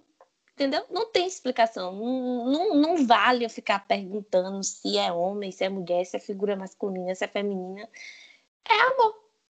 Entendeu? 0.55 0.85
Não 0.91 1.09
tem 1.13 1.29
explicação. 1.29 1.93
Não, 1.93 2.45
não, 2.51 2.75
não 2.75 3.07
vale 3.07 3.45
eu 3.45 3.51
ficar 3.51 3.87
perguntando 3.87 4.61
se 4.65 4.99
é 4.99 5.13
homem, 5.13 5.53
se 5.53 5.63
é 5.63 5.69
mulher, 5.69 6.05
se 6.05 6.17
é 6.17 6.21
figura 6.21 6.57
masculina, 6.57 7.15
se 7.15 7.25
é 7.25 7.29
feminina. 7.29 7.89
É 8.69 8.75
amor. 8.75 9.15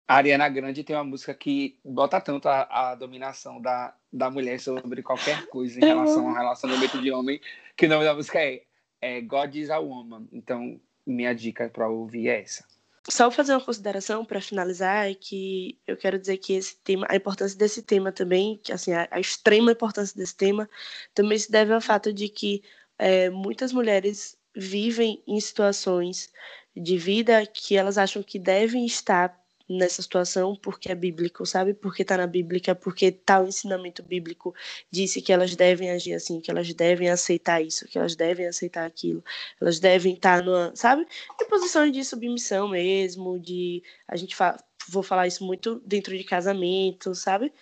A 0.05 0.15
Ariana 0.15 0.49
Grande 0.49 0.83
tem 0.83 0.97
uma 0.97 1.05
música 1.05 1.33
que 1.33 1.79
bota 1.81 2.19
tanto 2.19 2.49
a, 2.49 2.67
a 2.91 2.95
dominação 2.95 3.62
da, 3.62 3.95
da 4.12 4.29
mulher 4.29 4.59
sobre 4.59 5.01
qualquer 5.01 5.45
coisa 5.47 5.79
em 5.79 5.86
relação 5.86 6.27
ao 6.27 6.36
relacionamento 6.36 7.01
de 7.01 7.09
homem, 7.09 7.39
que 7.77 7.86
o 7.86 7.89
nome 7.89 8.03
da 8.03 8.13
música 8.13 8.43
é 8.43 8.63
é 9.03 9.19
God 9.19 9.53
is 9.55 9.69
a 9.69 9.79
Woman. 9.79 10.27
Então, 10.31 10.79
minha 11.05 11.33
dica 11.33 11.69
para 11.69 11.89
ouvir 11.89 12.29
é 12.29 12.41
essa. 12.41 12.63
Só 13.09 13.29
fazer 13.29 13.51
uma 13.51 13.59
consideração 13.59 14.23
para 14.23 14.39
finalizar 14.39 15.09
é 15.09 15.13
que 15.13 15.77
eu 15.85 15.97
quero 15.97 16.17
dizer 16.17 16.37
que 16.37 16.53
esse 16.53 16.77
tema, 16.77 17.05
a 17.09 17.17
importância 17.17 17.57
desse 17.57 17.81
tema 17.81 18.13
também, 18.13 18.57
que 18.63 18.71
assim 18.71 18.93
a, 18.93 19.05
a 19.11 19.19
extrema 19.19 19.73
importância 19.73 20.15
desse 20.15 20.35
tema, 20.35 20.69
também 21.13 21.37
se 21.37 21.51
deve 21.51 21.73
ao 21.73 21.81
fato 21.81 22.13
de 22.13 22.29
que 22.29 22.63
é, 22.97 23.29
muitas 23.29 23.73
mulheres 23.73 24.37
vivem 24.55 25.21
em 25.27 25.37
situações 25.37 26.31
de 26.73 26.97
vida 26.97 27.45
que 27.45 27.75
elas 27.75 27.97
acham 27.97 28.23
que 28.23 28.39
devem 28.39 28.85
estar 28.85 29.37
nessa 29.67 30.02
situação 30.02 30.56
porque 30.56 30.91
é 30.91 30.95
bíblico, 30.95 31.45
sabe? 31.45 31.73
Porque 31.73 32.02
está 32.02 32.17
na 32.17 32.28
Bíblia, 32.28 32.76
porque 32.76 33.12
tal 33.12 33.47
ensinamento 33.47 34.04
bíblico 34.04 34.54
disse 34.91 35.21
que 35.21 35.32
elas 35.32 35.56
devem 35.56 35.89
agir 35.91 36.13
assim, 36.13 36.39
que 36.41 36.52
elas 36.52 36.73
devem 36.73 37.10
aceitar 37.10 37.62
isso, 37.62 37.88
que 37.88 37.97
elas 37.97 38.15
devem 38.15 38.47
aceitar 38.47 38.86
aquilo, 38.86 39.23
elas 39.62 39.80
devem 39.80 40.13
estar 40.15 40.39
tá 40.39 40.45
numa, 40.45 40.76
sabe? 40.76 41.08
Em 41.41 41.47
posições 41.47 41.91
de 41.91 42.04
submissão 42.04 42.67
mesmo, 42.67 43.39
de 43.39 43.84
a 44.08 44.15
gente 44.15 44.36
fa 44.36 44.58
vou 44.89 45.02
falar 45.02 45.28
isso 45.28 45.45
muito 45.45 45.82
dentro 45.86 46.17
de 46.17 46.23
casamento, 46.26 47.15
sabe? 47.15 47.54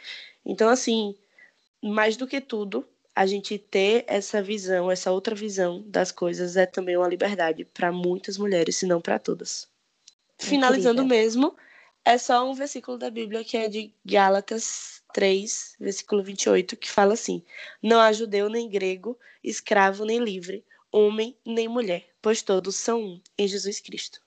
Então 0.44 0.70
assim, 0.70 1.16
mais 1.84 2.18
do 2.18 2.28
que 2.28 2.42
tudo, 2.42 2.86
a 3.16 3.26
gente 3.26 3.58
ter 3.58 4.06
essa 4.08 4.42
visão, 4.42 4.90
essa 4.90 5.12
outra 5.12 5.36
visão 5.36 5.84
das 5.88 6.12
coisas 6.12 6.56
é 6.56 6.66
também 6.66 6.98
uma 6.98 7.08
liberdade 7.08 7.66
para 7.66 7.92
muitas 7.92 8.38
mulheres, 8.38 8.78
se 8.78 8.88
não 8.88 9.02
para 9.02 9.20
todas. 9.20 9.68
Finalizando 10.40 11.06
mesmo, 11.06 11.56
é 12.04 12.18
só 12.18 12.50
um 12.50 12.54
versículo 12.54 12.98
da 12.98 13.10
Bíblia 13.10 13.44
que 13.44 13.58
é 13.58 13.68
de 13.68 13.94
Gálatas 14.06 15.04
3, 15.14 15.76
versículo 15.80 16.24
28, 16.24 16.76
que 16.78 16.90
fala 16.90 17.14
assim: 17.14 17.44
Não 17.82 18.00
há 18.00 18.12
judeu 18.12 18.50
nem 18.50 18.70
grego, 18.70 19.18
escravo 19.44 20.06
nem 20.06 20.20
livre, 20.20 20.66
homem 20.92 21.38
nem 21.46 21.68
mulher, 21.68 22.10
pois 22.22 22.42
todos 22.42 22.76
são 22.76 23.02
um 23.02 23.22
em 23.38 23.48
Jesus 23.48 23.80
Cristo. 23.80 24.22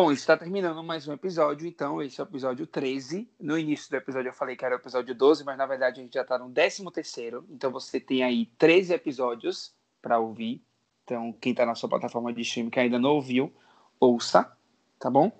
Bom, 0.00 0.12
está 0.12 0.36
terminando 0.36 0.80
mais 0.84 1.08
um 1.08 1.12
episódio, 1.12 1.66
então 1.66 2.00
esse 2.00 2.20
é 2.20 2.22
o 2.22 2.28
episódio 2.28 2.64
13. 2.68 3.28
No 3.40 3.58
início 3.58 3.90
do 3.90 3.96
episódio 3.96 4.28
eu 4.28 4.32
falei 4.32 4.54
que 4.54 4.64
era 4.64 4.76
o 4.76 4.78
episódio 4.78 5.12
12, 5.12 5.42
mas 5.42 5.58
na 5.58 5.66
verdade 5.66 5.98
a 5.98 6.02
gente 6.04 6.14
já 6.14 6.22
está 6.22 6.38
no 6.38 6.48
13 6.52 6.88
terceiro, 6.92 7.44
então 7.50 7.72
você 7.72 7.98
tem 7.98 8.22
aí 8.22 8.46
13 8.56 8.94
episódios 8.94 9.74
para 10.00 10.20
ouvir. 10.20 10.62
Então 11.02 11.32
quem 11.40 11.50
está 11.50 11.66
na 11.66 11.74
sua 11.74 11.88
plataforma 11.88 12.32
de 12.32 12.42
streaming 12.42 12.70
que 12.70 12.78
ainda 12.78 12.96
não 12.96 13.10
ouviu, 13.10 13.52
ouça, 13.98 14.56
tá 15.00 15.10
bom? 15.10 15.32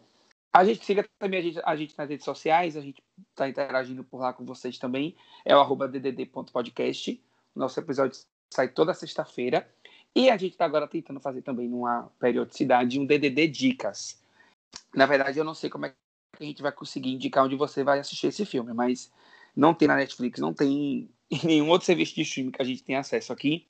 A 0.52 0.64
gente 0.64 0.84
siga 0.84 1.08
também 1.20 1.38
a 1.38 1.42
gente, 1.44 1.60
a 1.64 1.76
gente 1.76 1.94
nas 1.96 2.08
redes 2.08 2.24
sociais, 2.24 2.76
a 2.76 2.80
gente 2.80 3.00
está 3.30 3.48
interagindo 3.48 4.02
por 4.02 4.18
lá 4.18 4.32
com 4.32 4.44
vocês 4.44 4.76
também, 4.76 5.14
é 5.44 5.54
o 5.54 5.76
ddd.podcast. 5.86 7.22
Nosso 7.54 7.78
episódio 7.78 8.20
sai 8.50 8.66
toda 8.66 8.92
sexta-feira. 8.92 9.70
E 10.16 10.28
a 10.28 10.36
gente 10.36 10.54
está 10.54 10.64
agora 10.64 10.88
tentando 10.88 11.20
fazer 11.20 11.42
também 11.42 11.68
numa 11.68 12.10
periodicidade 12.18 12.98
um 12.98 13.06
DDD 13.06 13.46
Dicas 13.46 14.18
na 14.94 15.06
verdade, 15.06 15.38
eu 15.38 15.44
não 15.44 15.54
sei 15.54 15.70
como 15.70 15.86
é 15.86 15.90
que 15.90 16.42
a 16.42 16.44
gente 16.44 16.62
vai 16.62 16.72
conseguir 16.72 17.12
indicar 17.12 17.44
onde 17.44 17.56
você 17.56 17.84
vai 17.84 17.98
assistir 17.98 18.28
esse 18.28 18.44
filme, 18.44 18.72
mas 18.72 19.12
não 19.54 19.74
tem 19.74 19.88
na 19.88 19.96
Netflix, 19.96 20.40
não 20.40 20.52
tem 20.52 21.08
em 21.30 21.46
nenhum 21.46 21.68
outro 21.68 21.86
serviço 21.86 22.14
de 22.14 22.22
streaming 22.22 22.52
que 22.52 22.62
a 22.62 22.64
gente 22.64 22.82
tem 22.82 22.96
acesso 22.96 23.32
aqui. 23.32 23.66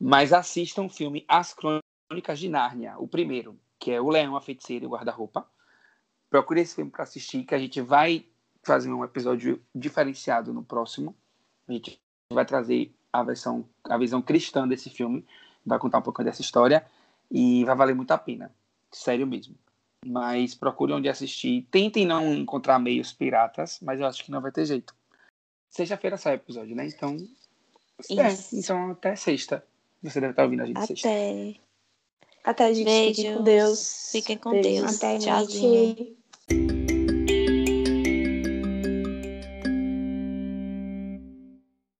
Mas 0.00 0.32
assistam 0.32 0.84
o 0.84 0.88
filme 0.88 1.24
As 1.28 1.52
Crônicas 1.52 2.38
de 2.38 2.48
Nárnia, 2.48 2.96
o 2.98 3.08
primeiro, 3.08 3.58
que 3.78 3.90
é 3.90 4.00
O 4.00 4.08
Leão, 4.08 4.36
a 4.36 4.40
Feiticeira 4.40 4.84
e 4.84 4.86
o 4.86 4.90
Guarda-Roupa. 4.90 5.46
Procure 6.30 6.60
esse 6.60 6.76
filme 6.76 6.90
para 6.90 7.02
assistir, 7.02 7.44
que 7.44 7.54
a 7.54 7.58
gente 7.58 7.80
vai 7.80 8.24
fazer 8.62 8.92
um 8.92 9.04
episódio 9.04 9.62
diferenciado 9.74 10.52
no 10.52 10.62
próximo. 10.62 11.16
A 11.66 11.72
gente 11.72 12.00
vai 12.32 12.44
trazer 12.44 12.94
a 13.12 13.22
versão, 13.22 13.68
a 13.84 13.98
visão 13.98 14.22
cristã 14.22 14.68
desse 14.68 14.88
filme, 14.88 15.26
vai 15.66 15.78
contar 15.78 15.98
um 15.98 16.02
pouco 16.02 16.22
dessa 16.22 16.42
história 16.42 16.86
e 17.30 17.64
vai 17.64 17.74
valer 17.74 17.94
muito 17.94 18.12
a 18.12 18.18
pena. 18.18 18.54
Sério 18.92 19.26
mesmo 19.26 19.58
mas 20.04 20.54
procure 20.54 20.92
onde 20.92 21.08
assistir. 21.08 21.66
Tentem 21.70 22.06
não 22.06 22.34
encontrar 22.34 22.78
meios 22.78 23.12
piratas, 23.12 23.78
mas 23.82 24.00
eu 24.00 24.06
acho 24.06 24.24
que 24.24 24.30
não 24.30 24.40
vai 24.40 24.52
ter 24.52 24.66
jeito. 24.66 24.94
Sexta-feira 25.68 26.16
sai 26.16 26.34
o 26.34 26.36
episódio, 26.36 26.74
né? 26.74 26.86
Então. 26.86 27.16
É, 28.10 28.56
então 28.56 28.92
até 28.92 29.16
sexta. 29.16 29.64
Você 30.02 30.20
deve 30.20 30.32
estar 30.32 30.44
ouvindo 30.44 30.62
a 30.62 30.66
gente 30.66 30.76
até. 30.76 30.86
sexta. 30.86 31.08
Até, 32.44 32.72
gente. 32.72 32.84
Beijos. 32.84 33.12
Fiquem 33.12 33.36
com 33.36 33.42
Deus. 33.42 34.10
Fiquem 34.10 34.38
com 34.38 34.60
Deus. 34.60 34.96
Até, 34.96 35.18
Tchauzinho. 35.18 35.96
gente. 35.96 36.17